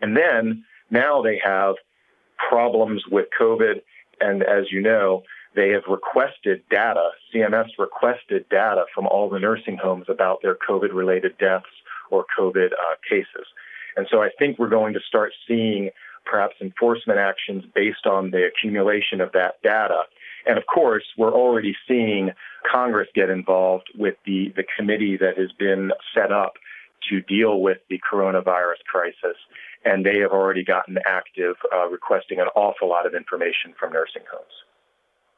And 0.00 0.16
then 0.16 0.64
now 0.90 1.22
they 1.22 1.40
have 1.44 1.76
problems 2.36 3.04
with 3.08 3.26
COVID 3.40 3.82
and 4.20 4.42
as 4.42 4.70
you 4.70 4.80
know, 4.80 5.22
they 5.54 5.70
have 5.70 5.82
requested 5.88 6.62
data. 6.70 7.10
CMS 7.34 7.68
requested 7.78 8.48
data 8.48 8.84
from 8.94 9.06
all 9.06 9.28
the 9.28 9.38
nursing 9.38 9.76
homes 9.76 10.06
about 10.08 10.40
their 10.42 10.56
COVID 10.56 10.92
related 10.94 11.36
deaths 11.38 11.66
or 12.10 12.24
COVID 12.38 12.72
uh, 12.72 12.94
cases. 13.08 13.46
And 13.96 14.06
so 14.10 14.22
I 14.22 14.30
think 14.38 14.58
we're 14.58 14.68
going 14.68 14.94
to 14.94 15.00
start 15.06 15.32
seeing 15.46 15.90
perhaps 16.24 16.56
enforcement 16.60 17.18
actions 17.18 17.64
based 17.74 18.06
on 18.06 18.30
the 18.30 18.46
accumulation 18.46 19.20
of 19.20 19.32
that 19.32 19.60
data. 19.62 20.02
And 20.46 20.58
of 20.58 20.64
course, 20.66 21.04
we're 21.16 21.32
already 21.32 21.76
seeing 21.86 22.30
Congress 22.70 23.08
get 23.14 23.30
involved 23.30 23.88
with 23.96 24.16
the, 24.26 24.52
the 24.56 24.64
committee 24.76 25.16
that 25.16 25.38
has 25.38 25.52
been 25.52 25.92
set 26.14 26.32
up 26.32 26.54
to 27.08 27.20
deal 27.20 27.60
with 27.60 27.78
the 27.88 28.00
coronavirus 28.10 28.82
crisis. 28.86 29.36
And 29.84 30.06
they 30.06 30.18
have 30.20 30.30
already 30.30 30.64
gotten 30.64 30.98
active, 31.06 31.56
uh, 31.74 31.88
requesting 31.88 32.38
an 32.38 32.46
awful 32.54 32.88
lot 32.88 33.06
of 33.06 33.14
information 33.14 33.74
from 33.78 33.92
nursing 33.92 34.22
homes. 34.30 34.52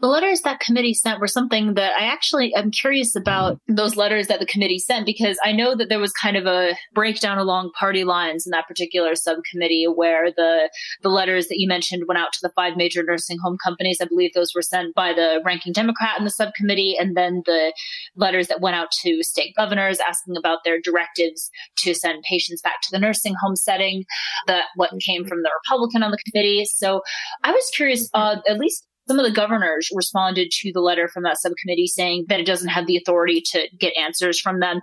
The 0.01 0.09
letters 0.09 0.41
that 0.43 0.61
committee 0.61 0.93
sent 0.93 1.21
were 1.21 1.29
something 1.29 1.75
that 1.75 1.97
I 1.97 2.05
actually 2.05 2.53
am 2.55 2.73
curious 2.73 3.15
about 3.15 3.59
those 3.69 3.97
letters 3.97 4.27
that 4.27 4.41
the 4.41 4.47
committee 4.47 4.79
sent 4.79 5.07
because 5.07 5.39
I 5.45 5.53
know 5.53 5.77
that 5.77 5.89
there 5.89 6.01
was 6.01 6.13
kind 6.13 6.37
of 6.37 6.47
a 6.47 6.75
breakdown 6.95 7.39
along 7.39 7.71
party 7.79 8.03
lines 8.03 8.45
in 8.45 8.51
that 8.51 8.67
particular 8.67 9.15
subcommittee 9.15 9.87
where 9.87 10.31
the 10.33 10.69
the 11.03 11.09
letters 11.09 11.47
that 11.47 11.59
you 11.59 11.69
mentioned 11.69 12.05
went 12.09 12.19
out 12.19 12.33
to 12.33 12.41
the 12.43 12.53
five 12.57 12.77
major 12.77 13.03
nursing 13.05 13.39
home 13.43 13.57
companies. 13.63 13.99
I 14.01 14.07
believe 14.07 14.33
those 14.35 14.53
were 14.55 14.63
sent 14.63 14.95
by 14.95 15.13
the 15.13 15.41
ranking 15.45 15.73
Democrat 15.73 16.19
in 16.19 16.25
the 16.25 16.31
subcommittee, 16.31 16.97
and 16.99 17.17
then 17.17 17.43
the 17.47 17.73
letters 18.17 18.49
that 18.49 18.61
went 18.61 18.77
out 18.77 18.91
to 19.05 19.23
state 19.23 19.55
governors 19.57 20.01
asking 20.07 20.37
about 20.37 20.65
their 20.65 20.81
directives 20.81 21.51
to 21.79 21.95
send 21.95 22.25
patients 22.29 22.63
back 22.63 22.81
to 22.83 22.89
the 22.91 22.99
nursing 22.99 23.35
home 23.41 23.57
setting. 23.57 24.05
That 24.49 24.65
what 24.75 24.91
came 25.07 25.25
from 25.25 25.43
the 25.43 25.51
Republican 25.65 26.03
on 26.03 26.11
the 26.11 26.19
committee. 26.31 26.65
So 26.65 27.03
I 27.45 27.53
was 27.53 27.71
curious, 27.75 28.11
uh, 28.13 28.37
at 28.49 28.59
least 28.59 28.87
some 29.09 29.19
of 29.19 29.25
the 29.25 29.33
governors 29.33 29.89
responded 29.93 30.51
to 30.51 30.73
the 30.73 30.81
letter 30.81 31.09
from 31.09 31.23
that 31.25 31.41
subcommittee 31.41 31.87
saying 31.87 32.27
that 32.29 32.41
it 32.41 32.47
doesn't 32.47 32.69
have 32.69 32.87
the 32.87 32.97
authority 32.97 33.43
to 33.53 33.69
get 33.79 33.97
answers 33.97 34.41
from 34.41 34.61
them. 34.61 34.81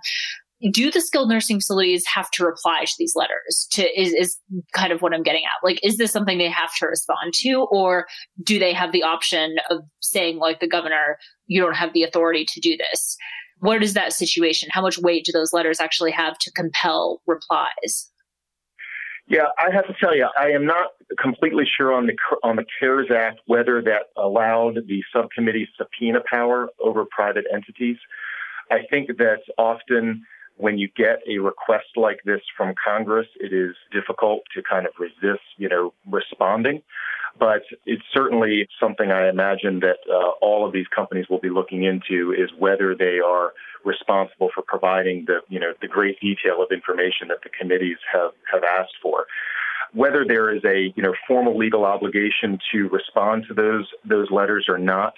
do 0.72 0.92
the 0.92 1.00
skilled 1.00 1.28
nursing 1.28 1.58
facilities 1.58 2.04
have 2.06 2.30
to 2.30 2.44
reply 2.44 2.84
to 2.84 2.94
these 2.98 3.16
letters? 3.16 3.66
To 3.72 4.00
is, 4.00 4.12
is 4.12 4.38
kind 4.72 4.92
of 4.92 5.02
what 5.02 5.12
i'm 5.12 5.24
getting 5.24 5.42
at. 5.44 5.66
Like 5.66 5.80
is 5.82 5.96
this 5.96 6.12
something 6.12 6.38
they 6.38 6.48
have 6.50 6.74
to 6.76 6.86
respond 6.86 7.34
to 7.38 7.66
or 7.70 8.06
do 8.42 8.58
they 8.58 8.72
have 8.72 8.92
the 8.92 9.02
option 9.02 9.56
of 9.70 9.80
saying 10.00 10.38
like 10.38 10.60
the 10.60 10.68
governor 10.68 11.18
you 11.46 11.60
don't 11.60 11.76
have 11.76 11.92
the 11.92 12.04
authority 12.04 12.44
to 12.46 12.60
do 12.60 12.76
this. 12.76 13.16
What 13.58 13.82
is 13.82 13.94
that 13.94 14.12
situation? 14.12 14.68
How 14.72 14.82
much 14.82 14.98
weight 14.98 15.24
do 15.24 15.32
those 15.32 15.52
letters 15.52 15.80
actually 15.80 16.12
have 16.12 16.38
to 16.38 16.52
compel 16.52 17.20
replies 17.26 18.11
yeah, 19.32 19.46
I 19.58 19.72
have 19.72 19.86
to 19.86 19.94
tell 19.98 20.14
you, 20.14 20.28
I 20.38 20.50
am 20.50 20.66
not 20.66 20.90
completely 21.18 21.64
sure 21.64 21.90
on 21.90 22.06
the 22.06 22.14
on 22.42 22.56
the 22.56 22.66
CARES 22.78 23.10
Act 23.10 23.40
whether 23.46 23.80
that 23.82 24.10
allowed 24.18 24.74
the 24.86 25.02
subcommittee 25.10 25.66
subpoena 25.78 26.20
power 26.30 26.68
over 26.78 27.06
private 27.10 27.46
entities. 27.50 27.96
I 28.70 28.80
think 28.90 29.16
that 29.16 29.38
often 29.56 30.22
when 30.56 30.78
you 30.78 30.88
get 30.96 31.20
a 31.28 31.38
request 31.38 31.96
like 31.96 32.20
this 32.24 32.40
from 32.56 32.74
Congress, 32.84 33.26
it 33.40 33.52
is 33.52 33.74
difficult 33.90 34.42
to 34.54 34.62
kind 34.62 34.86
of 34.86 34.92
resist, 34.98 35.42
you 35.56 35.68
know, 35.68 35.92
responding. 36.08 36.82
But 37.38 37.62
it's 37.86 38.02
certainly 38.12 38.68
something 38.78 39.10
I 39.10 39.28
imagine 39.28 39.80
that 39.80 39.98
uh, 40.08 40.32
all 40.42 40.66
of 40.66 40.72
these 40.72 40.86
companies 40.94 41.26
will 41.30 41.40
be 41.40 41.48
looking 41.48 41.84
into 41.84 42.32
is 42.32 42.50
whether 42.58 42.94
they 42.94 43.20
are 43.20 43.52
responsible 43.84 44.50
for 44.54 44.62
providing 44.62 45.24
the, 45.26 45.40
you 45.48 45.58
know, 45.58 45.72
the 45.80 45.88
great 45.88 46.20
detail 46.20 46.62
of 46.62 46.70
information 46.70 47.28
that 47.28 47.38
the 47.42 47.48
committees 47.48 47.96
have, 48.12 48.32
have 48.52 48.62
asked 48.64 48.96
for. 49.02 49.26
Whether 49.94 50.24
there 50.26 50.54
is 50.54 50.62
a, 50.64 50.92
you 50.94 51.02
know, 51.02 51.14
formal 51.26 51.56
legal 51.56 51.84
obligation 51.84 52.58
to 52.72 52.88
respond 52.88 53.44
to 53.48 53.54
those 53.54 53.86
those 54.04 54.30
letters 54.30 54.66
or 54.68 54.78
not, 54.78 55.14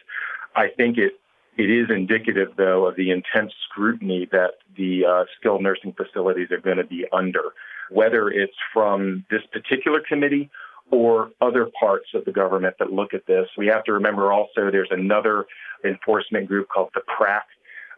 I 0.57 0.69
think 0.69 0.99
it 0.99 1.13
it 1.57 1.71
is 1.71 1.89
indicative, 1.89 2.49
though, 2.57 2.87
of 2.87 2.97
the 2.97 3.11
intense 3.11 3.53
scrutiny 3.69 4.29
that 4.33 4.55
the 4.77 5.05
uh, 5.05 5.25
skilled 5.39 5.63
nursing 5.63 5.93
facilities 5.93 6.51
are 6.51 6.61
going 6.61 6.79
to 6.79 6.85
be 6.85 7.05
under, 7.13 7.53
whether 7.91 8.29
it's 8.29 8.57
from 8.73 9.25
this 9.31 9.43
particular 9.53 10.01
committee 10.07 10.51
or 10.91 11.31
other 11.41 11.69
parts 11.79 12.09
of 12.15 12.25
the 12.25 12.33
government 12.33 12.75
that 12.79 12.93
look 12.93 13.15
at 13.15 13.27
this. 13.27 13.47
We 13.57 13.69
have 13.69 13.85
to 13.85 13.93
remember 13.93 14.33
also 14.33 14.71
there's 14.71 14.89
another 14.91 15.47
enforcement 15.85 16.49
group 16.49 16.69
called 16.69 16.91
the 16.95 17.03
PRAC 17.17 17.47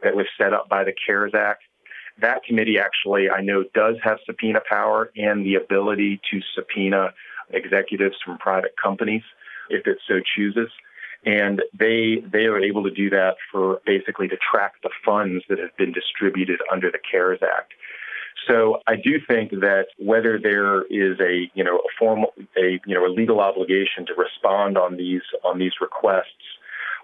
that 0.03 0.15
was 0.15 0.27
set 0.39 0.53
up 0.53 0.69
by 0.69 0.85
the 0.85 0.93
CARES 1.07 1.33
Act. 1.35 1.63
That 2.21 2.45
committee 2.45 2.79
actually, 2.79 3.31
I 3.31 3.41
know, 3.41 3.65
does 3.75 3.97
have 4.03 4.19
subpoena 4.27 4.61
power 4.69 5.11
and 5.17 5.45
the 5.45 5.57
ability 5.57 6.21
to 6.31 6.41
subpoena 6.55 7.13
executives 7.51 8.17
from 8.25 8.39
private 8.39 8.75
companies 8.83 9.23
if 9.71 9.87
it 9.87 9.99
so 10.07 10.21
chooses 10.37 10.69
and 11.27 11.61
they 11.77 12.23
they 12.33 12.47
are 12.47 12.59
able 12.59 12.85
to 12.85 12.91
do 12.91 13.11
that 13.11 13.35
for 13.51 13.81
basically 13.85 14.29
to 14.29 14.37
track 14.37 14.75
the 14.83 14.91
funds 15.05 15.45
that 15.49 15.59
have 15.59 15.77
been 15.77 15.93
distributed 15.93 16.61
under 16.73 16.91
the 16.91 16.99
CARES 17.11 17.41
Act. 17.43 17.73
So 18.49 18.81
I 18.87 18.95
do 18.95 19.19
think 19.27 19.51
that 19.51 19.87
whether 19.99 20.39
there 20.39 20.83
is 20.85 21.19
a 21.21 21.51
you 21.55 21.65
know 21.65 21.79
a 21.79 21.89
formal 21.99 22.33
a 22.57 22.81
you 22.87 22.95
know 22.95 23.05
a 23.05 23.13
legal 23.13 23.41
obligation 23.41 24.07
to 24.07 24.15
respond 24.15 24.79
on 24.79 24.97
these 24.97 25.23
on 25.45 25.59
these 25.59 25.73
requests, 25.81 26.47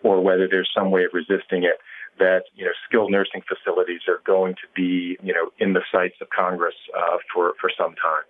or 0.04 0.20
whether 0.20 0.46
there's 0.48 0.70
some 0.74 0.92
way 0.92 1.04
of 1.04 1.11
resisting 1.12 1.64
it, 1.64 1.80
that 2.20 2.44
you 2.54 2.64
know 2.64 2.70
skilled 2.88 3.11
nursing 3.11 3.42
facilities 3.48 4.02
are 4.06 4.20
going 4.24 4.54
to 4.54 4.68
be 4.76 5.18
you 5.20 5.35
know 5.35 5.50
in 5.58 5.72
the 5.72 5.82
sights 5.90 6.16
of 6.20 6.28
Congress 6.30 6.76
uh, 6.96 7.16
for 7.35 7.54
for 7.61 7.70
some 7.76 7.94
time. 7.96 8.24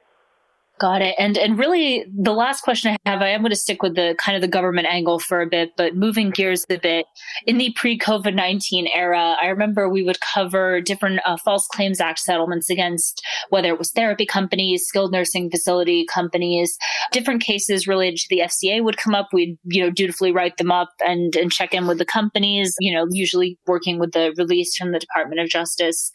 Got 0.82 1.00
it. 1.00 1.14
And 1.16 1.38
and 1.38 1.60
really 1.60 2.04
the 2.12 2.32
last 2.32 2.62
question 2.62 2.96
I 3.04 3.08
have, 3.08 3.22
I 3.22 3.28
am 3.28 3.42
going 3.42 3.50
to 3.50 3.56
stick 3.56 3.84
with 3.84 3.94
the 3.94 4.16
kind 4.18 4.34
of 4.34 4.42
the 4.42 4.48
government 4.48 4.88
angle 4.88 5.20
for 5.20 5.40
a 5.40 5.46
bit, 5.46 5.70
but 5.76 5.94
moving 5.94 6.30
gears 6.30 6.66
a 6.68 6.76
bit. 6.76 7.06
In 7.46 7.58
the 7.58 7.72
pre-COVID-19 7.76 8.90
era, 8.92 9.36
I 9.40 9.46
remember 9.46 9.88
we 9.88 10.02
would 10.02 10.18
cover 10.20 10.80
different 10.80 11.20
uh, 11.24 11.36
false 11.36 11.68
claims 11.68 12.00
act 12.00 12.18
settlements 12.18 12.68
against 12.68 13.24
whether 13.50 13.68
it 13.68 13.78
was 13.78 13.92
therapy 13.92 14.26
companies, 14.26 14.82
skilled 14.84 15.12
nursing 15.12 15.52
facility 15.52 16.04
companies, 16.04 16.76
different 17.12 17.42
cases 17.42 17.86
related 17.86 18.16
to 18.16 18.26
the 18.28 18.40
FCA 18.40 18.82
would 18.82 18.96
come 18.96 19.14
up. 19.14 19.28
We'd, 19.32 19.56
you 19.62 19.84
know, 19.84 19.90
dutifully 19.90 20.32
write 20.32 20.56
them 20.56 20.72
up 20.72 20.90
and 21.06 21.36
and 21.36 21.52
check 21.52 21.74
in 21.74 21.86
with 21.86 21.98
the 21.98 22.04
companies, 22.04 22.74
you 22.80 22.92
know, 22.92 23.06
usually 23.08 23.56
working 23.68 24.00
with 24.00 24.10
the 24.10 24.34
release 24.36 24.76
from 24.76 24.90
the 24.90 24.98
Department 24.98 25.40
of 25.40 25.48
Justice. 25.48 26.10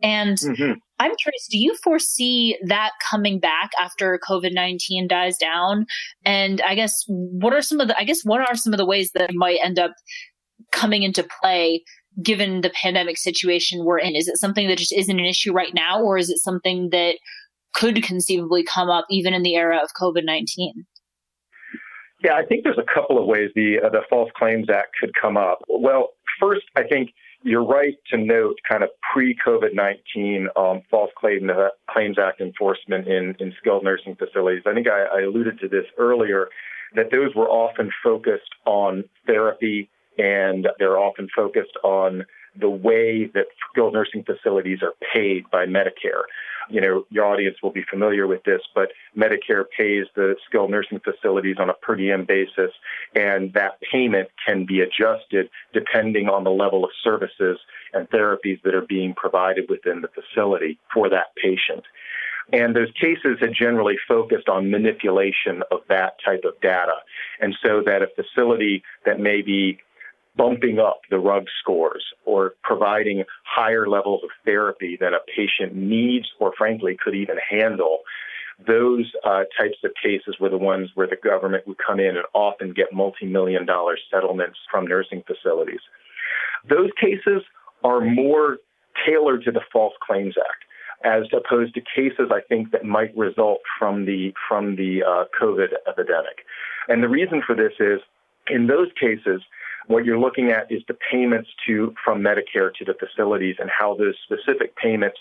And 0.00 0.38
mm-hmm. 0.38 0.74
I'm 1.02 1.16
curious, 1.16 1.48
do 1.50 1.58
you 1.58 1.74
foresee 1.82 2.56
that 2.66 2.92
coming 3.02 3.40
back 3.40 3.70
after 3.80 4.18
COVID 4.28 4.54
19 4.54 5.08
dies 5.08 5.36
down? 5.36 5.86
And 6.24 6.60
I 6.62 6.74
guess, 6.74 7.04
what 7.08 7.52
are 7.52 7.62
some 7.62 7.80
of 7.80 7.88
the, 7.88 7.98
I 7.98 8.04
guess, 8.04 8.20
what 8.24 8.40
are 8.40 8.54
some 8.54 8.72
of 8.72 8.78
the 8.78 8.86
ways 8.86 9.10
that 9.14 9.30
might 9.34 9.58
end 9.62 9.78
up 9.78 9.92
coming 10.70 11.02
into 11.02 11.26
play 11.40 11.82
given 12.22 12.60
the 12.60 12.70
pandemic 12.70 13.18
situation 13.18 13.84
we're 13.84 13.98
in? 13.98 14.14
Is 14.14 14.28
it 14.28 14.38
something 14.38 14.68
that 14.68 14.78
just 14.78 14.92
isn't 14.92 15.18
an 15.18 15.26
issue 15.26 15.52
right 15.52 15.74
now, 15.74 16.00
or 16.00 16.18
is 16.18 16.30
it 16.30 16.38
something 16.38 16.90
that 16.90 17.16
could 17.74 18.02
conceivably 18.02 18.62
come 18.62 18.88
up 18.88 19.06
even 19.10 19.34
in 19.34 19.42
the 19.42 19.56
era 19.56 19.80
of 19.82 19.90
COVID 20.00 20.24
19? 20.24 20.86
Yeah, 22.22 22.34
I 22.34 22.44
think 22.44 22.62
there's 22.62 22.78
a 22.78 22.94
couple 22.94 23.18
of 23.18 23.26
ways 23.26 23.50
the 23.56 23.80
uh, 23.84 23.88
the 23.88 24.02
False 24.08 24.30
Claims 24.36 24.70
Act 24.70 24.90
could 25.00 25.10
come 25.20 25.36
up. 25.36 25.58
Well, 25.68 26.10
first, 26.38 26.62
I 26.76 26.84
think 26.84 27.10
you're 27.42 27.64
right 27.64 27.94
to 28.10 28.16
note 28.16 28.56
kind 28.68 28.82
of 28.82 28.90
pre-COVID 29.12 29.74
19 29.74 30.48
um, 30.56 30.82
False 30.90 31.10
Claim, 31.16 31.50
uh, 31.50 31.68
Claims 31.90 32.18
Act 32.18 32.40
enforcement 32.40 33.06
in, 33.08 33.34
in 33.38 33.52
skilled 33.58 33.84
nursing 33.84 34.16
facilities. 34.16 34.62
I 34.66 34.74
think 34.74 34.86
I, 34.88 35.04
I 35.18 35.22
alluded 35.22 35.58
to 35.60 35.68
this 35.68 35.84
earlier 35.98 36.48
that 36.94 37.10
those 37.10 37.34
were 37.34 37.48
often 37.48 37.90
focused 38.02 38.50
on 38.66 39.04
therapy 39.26 39.90
and 40.18 40.68
they're 40.78 40.98
often 40.98 41.28
focused 41.34 41.76
on 41.82 42.24
the 42.58 42.70
way 42.70 43.26
that 43.26 43.46
skilled 43.70 43.94
nursing 43.94 44.24
facilities 44.24 44.80
are 44.82 44.94
paid 45.12 45.50
by 45.50 45.66
Medicare. 45.66 46.24
You 46.70 46.80
know, 46.80 47.06
your 47.10 47.24
audience 47.24 47.56
will 47.62 47.72
be 47.72 47.84
familiar 47.90 48.26
with 48.26 48.44
this, 48.44 48.62
but 48.74 48.92
Medicare 49.16 49.64
pays 49.76 50.06
the 50.14 50.36
skilled 50.46 50.70
nursing 50.70 51.00
facilities 51.00 51.56
on 51.58 51.68
a 51.68 51.74
per 51.74 51.96
diem 51.96 52.24
basis, 52.24 52.70
and 53.14 53.52
that 53.54 53.80
payment 53.80 54.28
can 54.46 54.64
be 54.64 54.80
adjusted 54.80 55.50
depending 55.72 56.28
on 56.28 56.44
the 56.44 56.50
level 56.50 56.84
of 56.84 56.90
services 57.02 57.58
and 57.92 58.08
therapies 58.10 58.62
that 58.62 58.74
are 58.74 58.86
being 58.86 59.14
provided 59.14 59.68
within 59.68 60.02
the 60.02 60.08
facility 60.08 60.78
for 60.92 61.08
that 61.08 61.34
patient. 61.36 61.84
And 62.52 62.74
those 62.74 62.90
cases 63.00 63.38
had 63.40 63.54
generally 63.54 63.96
focused 64.06 64.48
on 64.48 64.70
manipulation 64.70 65.62
of 65.70 65.80
that 65.88 66.16
type 66.24 66.42
of 66.44 66.60
data. 66.60 66.96
And 67.40 67.56
so 67.62 67.82
that 67.86 68.02
a 68.02 68.08
facility 68.08 68.82
that 69.06 69.20
may 69.20 69.42
be 69.42 69.78
bumping 70.36 70.78
up 70.78 71.00
the 71.10 71.18
RUG 71.18 71.46
scores 71.60 72.04
or 72.24 72.54
providing 72.62 73.24
higher 73.44 73.86
levels 73.86 74.22
of 74.24 74.30
therapy 74.44 74.96
than 74.98 75.12
a 75.14 75.18
patient 75.34 75.74
needs 75.74 76.26
or 76.40 76.52
frankly 76.56 76.96
could 77.02 77.14
even 77.14 77.36
handle. 77.48 77.98
Those 78.66 79.10
uh, 79.24 79.44
types 79.58 79.78
of 79.84 79.92
cases 80.02 80.36
were 80.40 80.48
the 80.48 80.58
ones 80.58 80.90
where 80.94 81.06
the 81.06 81.16
government 81.16 81.66
would 81.66 81.78
come 81.84 82.00
in 82.00 82.16
and 82.16 82.24
often 82.32 82.72
get 82.72 82.92
multi 82.92 83.26
million 83.26 83.66
dollar 83.66 83.98
settlements 84.10 84.58
from 84.70 84.86
nursing 84.86 85.22
facilities. 85.26 85.80
Those 86.68 86.90
cases 87.00 87.42
are 87.82 88.00
more 88.00 88.58
tailored 89.06 89.42
to 89.44 89.50
the 89.50 89.62
False 89.72 89.94
Claims 90.06 90.34
Act 90.38 90.64
as 91.04 91.24
opposed 91.32 91.74
to 91.74 91.80
cases 91.80 92.30
I 92.30 92.40
think 92.48 92.70
that 92.70 92.84
might 92.84 93.16
result 93.16 93.58
from 93.78 94.04
the 94.04 94.32
from 94.48 94.76
the 94.76 95.02
uh, 95.02 95.24
COVID 95.40 95.72
epidemic. 95.88 96.46
And 96.88 97.02
the 97.02 97.08
reason 97.08 97.42
for 97.44 97.54
this 97.56 97.72
is 97.80 98.00
in 98.48 98.66
those 98.66 98.88
cases, 99.00 99.42
what 99.86 100.04
you're 100.04 100.18
looking 100.18 100.50
at 100.50 100.70
is 100.70 100.82
the 100.88 100.96
payments 101.10 101.50
to 101.66 101.94
from 102.04 102.20
Medicare 102.20 102.72
to 102.74 102.84
the 102.84 102.94
facilities 102.94 103.56
and 103.58 103.70
how 103.70 103.94
those 103.94 104.14
specific 104.24 104.76
payments 104.76 105.18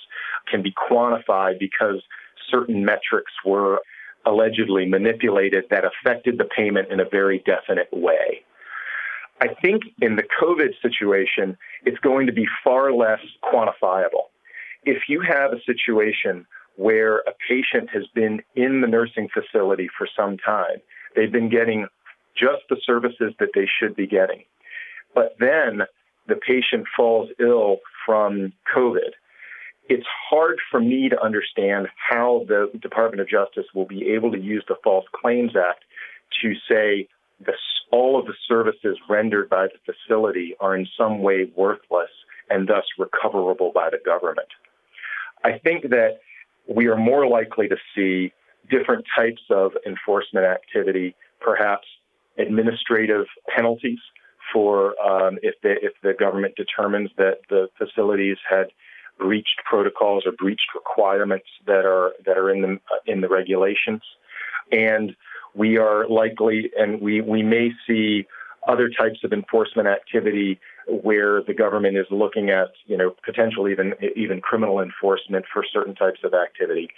can 0.50 0.62
be 0.62 0.74
quantified 0.74 1.60
because 1.60 2.02
certain 2.50 2.86
metrics 2.86 3.32
were 3.46 3.82
allegedly 4.26 4.86
manipulated 4.86 5.66
that 5.70 5.84
affected 5.84 6.38
the 6.38 6.46
payment 6.46 6.92
in 6.92 7.00
a 7.00 7.06
very 7.06 7.40
definite 7.46 7.90
way. 7.92 8.44
I 9.42 9.48
think 9.60 9.84
in 10.00 10.16
the 10.16 10.24
COVID 10.40 10.74
situation, 10.82 11.58
it's 11.84 11.98
going 12.00 12.28
to 12.28 12.34
be 12.34 12.46
far 12.64 12.94
less 12.94 13.20
quantifiable. 13.44 14.30
If 14.84 15.04
you 15.08 15.22
have 15.22 15.52
a 15.52 15.62
situation 15.66 16.46
where 16.76 17.18
a 17.20 17.34
patient 17.50 17.90
has 17.92 18.04
been 18.14 18.42
in 18.56 18.82
the 18.82 18.88
nursing 18.88 19.30
facility 19.34 19.90
for 19.98 20.08
some 20.16 20.38
time, 20.38 20.78
they've 21.16 21.32
been 21.32 21.50
getting 21.50 21.88
just 22.36 22.62
the 22.70 22.78
services 22.86 23.34
that 23.40 23.50
they 23.56 23.68
should 23.80 23.96
be 23.96 24.06
getting. 24.06 24.44
But 25.14 25.36
then 25.40 25.84
the 26.28 26.36
patient 26.36 26.86
falls 26.96 27.30
ill 27.40 27.78
from 28.06 28.54
COVID. 28.76 29.12
It's 29.90 30.08
hard 30.30 30.60
for 30.70 30.80
me 30.80 31.10
to 31.10 31.22
understand 31.22 31.88
how 32.10 32.46
the 32.48 32.72
Department 32.82 33.22
of 33.22 33.28
Justice 33.28 33.66
will 33.74 33.86
be 33.86 34.10
able 34.12 34.32
to 34.32 34.40
use 34.40 34.64
the 34.68 34.76
False 34.84 35.06
Claims 35.12 35.54
Act 35.56 35.84
to 36.42 36.54
say 36.70 37.08
the, 37.46 37.54
all 37.92 38.18
of 38.20 38.26
the 38.26 38.34
services 38.48 38.98
rendered 39.10 39.50
by 39.50 39.68
the 39.68 39.94
facility 39.94 40.56
are 40.60 40.76
in 40.76 40.88
some 40.98 41.20
way 41.20 41.52
worthless 41.56 42.10
and 42.50 42.68
thus 42.68 42.86
recoverable 42.98 43.72
by 43.74 43.90
the 43.90 44.00
government. 44.06 44.48
I 45.44 45.58
think 45.58 45.90
that 45.90 46.20
we 46.68 46.88
are 46.88 46.98
more 46.98 47.28
likely 47.28 47.68
to 47.68 47.78
see 47.96 48.32
different 48.70 49.06
types 49.16 49.42
of 49.50 49.74
enforcement 49.86 50.46
activity, 50.46 51.16
perhaps 51.42 51.88
administrative 52.38 53.26
penalties 53.54 54.00
for 54.52 55.00
um, 55.02 55.38
if 55.42 55.56
the 55.62 55.76
if 55.82 55.94
the 56.04 56.14
government 56.14 56.56
determines 56.56 57.10
that 57.18 57.40
the 57.50 57.70
facilities 57.78 58.38
had 58.50 58.68
breached 59.18 59.62
protocols 59.70 60.24
or 60.26 60.32
breached 60.32 60.74
requirements 60.74 61.48
that 61.68 61.86
are 61.86 62.14
that 62.26 62.38
are 62.38 62.50
in 62.50 62.62
the 62.62 62.80
in 63.06 63.22
the 63.22 63.30
regulations, 63.30 64.02
and 64.72 65.16
we 65.54 65.78
are 65.78 66.08
likely 66.08 66.72
and 66.78 67.02
we 67.02 67.22
we 67.22 67.44
may 67.44 67.72
see 67.88 68.26
other 68.68 68.90
types 68.90 69.24
of 69.24 69.34
enforcement 69.34 69.88
activity 69.88 70.60
where 70.88 71.42
the 71.44 71.54
government 71.54 71.98
is 71.98 72.06
looking 72.10 72.50
at 72.50 72.70
you 72.86 72.98
know 72.98 73.16
potential 73.24 73.68
even 73.68 73.94
even 74.16 74.42
criminal 74.42 74.80
enforcement 74.80 75.46
for 75.52 75.64
certain 75.72 75.96
types 75.96 76.20
of 76.24 76.34
activity. 76.34 76.90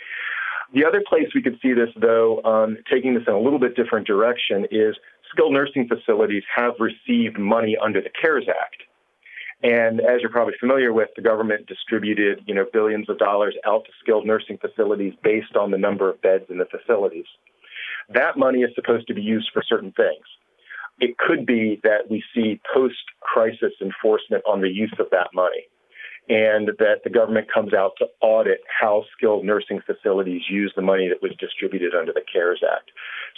The 0.74 0.86
other 0.86 1.04
place 1.08 1.28
we 1.36 1.42
could 1.44 1.60
see 1.62 1.74
this, 1.74 1.90
though, 1.96 2.42
um, 2.44 2.78
taking 2.92 3.14
this 3.14 3.24
in 3.28 3.34
a 3.34 3.40
little 3.40 3.60
bit 3.60 3.76
different 3.76 4.08
direction, 4.08 4.66
is 4.72 4.96
skilled 5.34 5.54
nursing 5.54 5.88
facilities 5.88 6.44
have 6.56 6.74
received 6.80 7.38
money 7.38 7.76
under 7.82 8.02
the 8.02 8.10
CARES 8.22 8.48
Act. 8.48 8.84
And 9.64 10.02
as 10.02 10.22
you're 10.22 10.30
probably 10.30 10.56
familiar 10.60 10.92
with, 10.92 11.10
the 11.16 11.22
government 11.22 11.68
distributed, 11.68 12.44
you 12.46 12.54
know, 12.54 12.66
billions 12.72 13.10
of 13.10 13.18
dollars 13.18 13.56
out 13.66 13.86
to 13.86 13.92
skilled 14.02 14.26
nursing 14.26 14.58
facilities 14.58 15.14
based 15.24 15.56
on 15.56 15.72
the 15.72 15.78
number 15.78 16.10
of 16.10 16.22
beds 16.22 16.46
in 16.50 16.58
the 16.58 16.66
facilities. 16.66 17.26
That 18.14 18.38
money 18.38 18.60
is 18.60 18.72
supposed 18.76 19.08
to 19.08 19.14
be 19.14 19.22
used 19.22 19.50
for 19.54 19.64
certain 19.66 19.94
things. 19.94 20.26
It 21.00 21.18
could 21.18 21.46
be 21.46 21.80
that 21.84 22.10
we 22.10 22.24
see 22.36 22.60
post 22.74 23.02
crisis 23.22 23.72
enforcement 23.82 24.44
on 24.46 24.62
the 24.62 24.70
use 24.70 24.94
of 25.00 25.08
that 25.12 25.30
money 25.34 25.68
and 26.30 26.70
that 26.80 27.02
the 27.04 27.10
government 27.10 27.48
comes 27.54 27.74
out 27.74 27.94
to 27.98 28.06
audit 28.22 28.62
how 28.68 29.04
skilled 29.16 29.44
nursing 29.44 29.82
facilities 29.86 30.44
use 30.50 30.72
the 30.76 30.82
money 30.82 31.10
that 31.10 31.22
was 31.22 31.36
distributed 31.38 31.94
under 31.94 32.14
the 32.14 32.22
CARES 32.32 32.64
Act. 32.64 32.92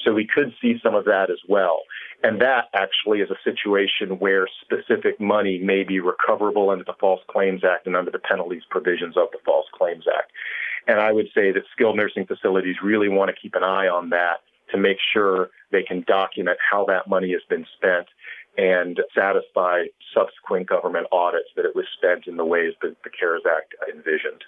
So 0.03 0.13
we 0.13 0.27
could 0.27 0.53
see 0.61 0.75
some 0.83 0.93
of 0.93 1.05
that 1.05 1.31
as 1.31 1.39
well. 1.47 1.81
And 2.23 2.39
that 2.41 2.65
actually 2.75 3.21
is 3.21 3.29
a 3.31 3.43
situation 3.43 4.19
where 4.19 4.47
specific 4.61 5.19
money 5.19 5.57
may 5.57 5.83
be 5.83 5.99
recoverable 5.99 6.69
under 6.69 6.83
the 6.83 6.93
False 6.99 7.21
Claims 7.27 7.63
Act 7.63 7.87
and 7.87 7.95
under 7.95 8.11
the 8.11 8.19
penalties 8.19 8.63
provisions 8.69 9.17
of 9.17 9.29
the 9.31 9.39
False 9.43 9.65
Claims 9.73 10.05
Act. 10.07 10.31
And 10.87 10.99
I 10.99 11.11
would 11.11 11.27
say 11.33 11.51
that 11.51 11.63
skilled 11.71 11.97
nursing 11.97 12.27
facilities 12.27 12.75
really 12.83 13.09
want 13.09 13.29
to 13.33 13.41
keep 13.41 13.55
an 13.55 13.63
eye 13.63 13.87
on 13.87 14.09
that 14.11 14.41
to 14.71 14.77
make 14.77 14.97
sure 15.13 15.49
they 15.71 15.83
can 15.83 16.03
document 16.07 16.57
how 16.71 16.85
that 16.85 17.07
money 17.07 17.31
has 17.31 17.41
been 17.49 17.65
spent 17.77 18.07
and 18.57 18.99
satisfy 19.13 19.83
subsequent 20.13 20.67
government 20.67 21.07
audits 21.11 21.49
that 21.55 21.65
it 21.65 21.75
was 21.75 21.85
spent 21.97 22.27
in 22.27 22.37
the 22.37 22.45
ways 22.45 22.73
that 22.81 22.95
the 23.03 23.09
CARES 23.09 23.43
Act 23.45 23.75
envisioned. 23.89 24.43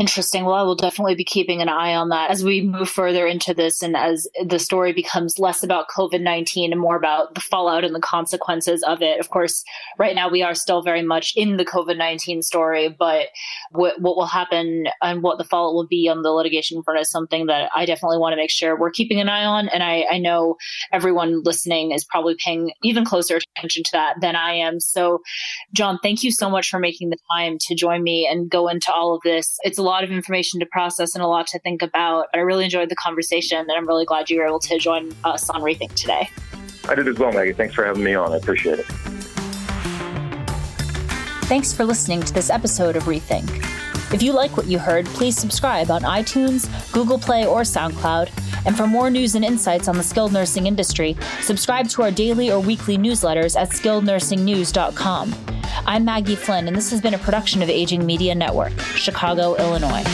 Interesting. 0.00 0.46
Well, 0.46 0.54
I 0.54 0.62
will 0.62 0.76
definitely 0.76 1.14
be 1.14 1.24
keeping 1.24 1.60
an 1.60 1.68
eye 1.68 1.94
on 1.94 2.08
that 2.08 2.30
as 2.30 2.42
we 2.42 2.62
move 2.62 2.88
further 2.88 3.26
into 3.26 3.52
this 3.52 3.82
and 3.82 3.94
as 3.94 4.26
the 4.42 4.58
story 4.58 4.94
becomes 4.94 5.38
less 5.38 5.62
about 5.62 5.90
COVID 5.90 6.22
19 6.22 6.72
and 6.72 6.80
more 6.80 6.96
about 6.96 7.34
the 7.34 7.42
fallout 7.42 7.84
and 7.84 7.94
the 7.94 8.00
consequences 8.00 8.82
of 8.84 9.02
it. 9.02 9.20
Of 9.20 9.28
course, 9.28 9.62
right 9.98 10.14
now 10.14 10.30
we 10.30 10.42
are 10.42 10.54
still 10.54 10.80
very 10.80 11.02
much 11.02 11.34
in 11.36 11.58
the 11.58 11.66
COVID 11.66 11.98
19 11.98 12.40
story, 12.40 12.88
but 12.88 13.26
what, 13.72 14.00
what 14.00 14.16
will 14.16 14.24
happen 14.24 14.86
and 15.02 15.22
what 15.22 15.36
the 15.36 15.44
fallout 15.44 15.74
will 15.74 15.86
be 15.86 16.08
on 16.08 16.22
the 16.22 16.30
litigation 16.30 16.82
front 16.82 16.98
is 16.98 17.10
something 17.10 17.44
that 17.48 17.70
I 17.76 17.84
definitely 17.84 18.16
want 18.16 18.32
to 18.32 18.38
make 18.38 18.48
sure 18.48 18.78
we're 18.78 18.90
keeping 18.90 19.20
an 19.20 19.28
eye 19.28 19.44
on. 19.44 19.68
And 19.68 19.82
I, 19.82 20.06
I 20.10 20.16
know 20.16 20.56
everyone 20.94 21.42
listening 21.42 21.92
is 21.92 22.06
probably 22.06 22.36
paying 22.42 22.72
even 22.82 23.04
closer 23.04 23.38
attention 23.54 23.82
to 23.82 23.90
that 23.92 24.14
than 24.22 24.34
I 24.34 24.54
am. 24.54 24.80
So, 24.80 25.20
John, 25.74 25.98
thank 26.02 26.22
you 26.22 26.32
so 26.32 26.48
much 26.48 26.70
for 26.70 26.78
making 26.78 27.10
the 27.10 27.18
time 27.30 27.58
to 27.68 27.74
join 27.74 28.02
me 28.02 28.26
and 28.26 28.48
go 28.50 28.66
into 28.66 28.90
all 28.90 29.14
of 29.14 29.20
this. 29.24 29.58
It's 29.62 29.76
a 29.76 29.89
lot 29.90 30.04
of 30.04 30.10
information 30.10 30.60
to 30.60 30.66
process 30.66 31.14
and 31.14 31.22
a 31.22 31.26
lot 31.26 31.46
to 31.48 31.58
think 31.58 31.82
about. 31.82 32.28
I 32.32 32.38
really 32.38 32.64
enjoyed 32.64 32.88
the 32.88 32.96
conversation, 32.96 33.58
and 33.58 33.72
I'm 33.72 33.86
really 33.86 34.06
glad 34.06 34.30
you 34.30 34.38
were 34.38 34.46
able 34.46 34.60
to 34.60 34.78
join 34.78 35.14
us 35.24 35.50
on 35.50 35.60
Rethink 35.60 35.94
today. 35.94 36.30
I 36.88 36.94
did 36.94 37.08
as 37.08 37.18
well, 37.18 37.32
Maggie. 37.32 37.52
Thanks 37.52 37.74
for 37.74 37.84
having 37.84 38.02
me 38.02 38.14
on. 38.14 38.32
I 38.32 38.36
appreciate 38.36 38.78
it. 38.78 38.86
Thanks 41.44 41.72
for 41.72 41.84
listening 41.84 42.22
to 42.22 42.32
this 42.32 42.48
episode 42.48 42.96
of 42.96 43.02
Rethink. 43.04 43.79
If 44.12 44.22
you 44.22 44.32
like 44.32 44.56
what 44.56 44.66
you 44.66 44.78
heard, 44.78 45.06
please 45.06 45.36
subscribe 45.36 45.90
on 45.90 46.02
iTunes, 46.02 46.68
Google 46.92 47.18
Play, 47.18 47.46
or 47.46 47.60
SoundCloud. 47.60 48.30
And 48.66 48.76
for 48.76 48.86
more 48.86 49.08
news 49.08 49.36
and 49.36 49.44
insights 49.44 49.86
on 49.86 49.96
the 49.96 50.02
skilled 50.02 50.32
nursing 50.32 50.66
industry, 50.66 51.16
subscribe 51.40 51.88
to 51.90 52.02
our 52.02 52.10
daily 52.10 52.50
or 52.50 52.58
weekly 52.58 52.98
newsletters 52.98 53.58
at 53.58 53.70
skillednursingnews.com. 53.70 55.34
I'm 55.86 56.04
Maggie 56.04 56.36
Flynn, 56.36 56.66
and 56.66 56.76
this 56.76 56.90
has 56.90 57.00
been 57.00 57.14
a 57.14 57.18
production 57.18 57.62
of 57.62 57.70
Aging 57.70 58.04
Media 58.04 58.34
Network, 58.34 58.78
Chicago, 58.80 59.54
Illinois. 59.56 60.04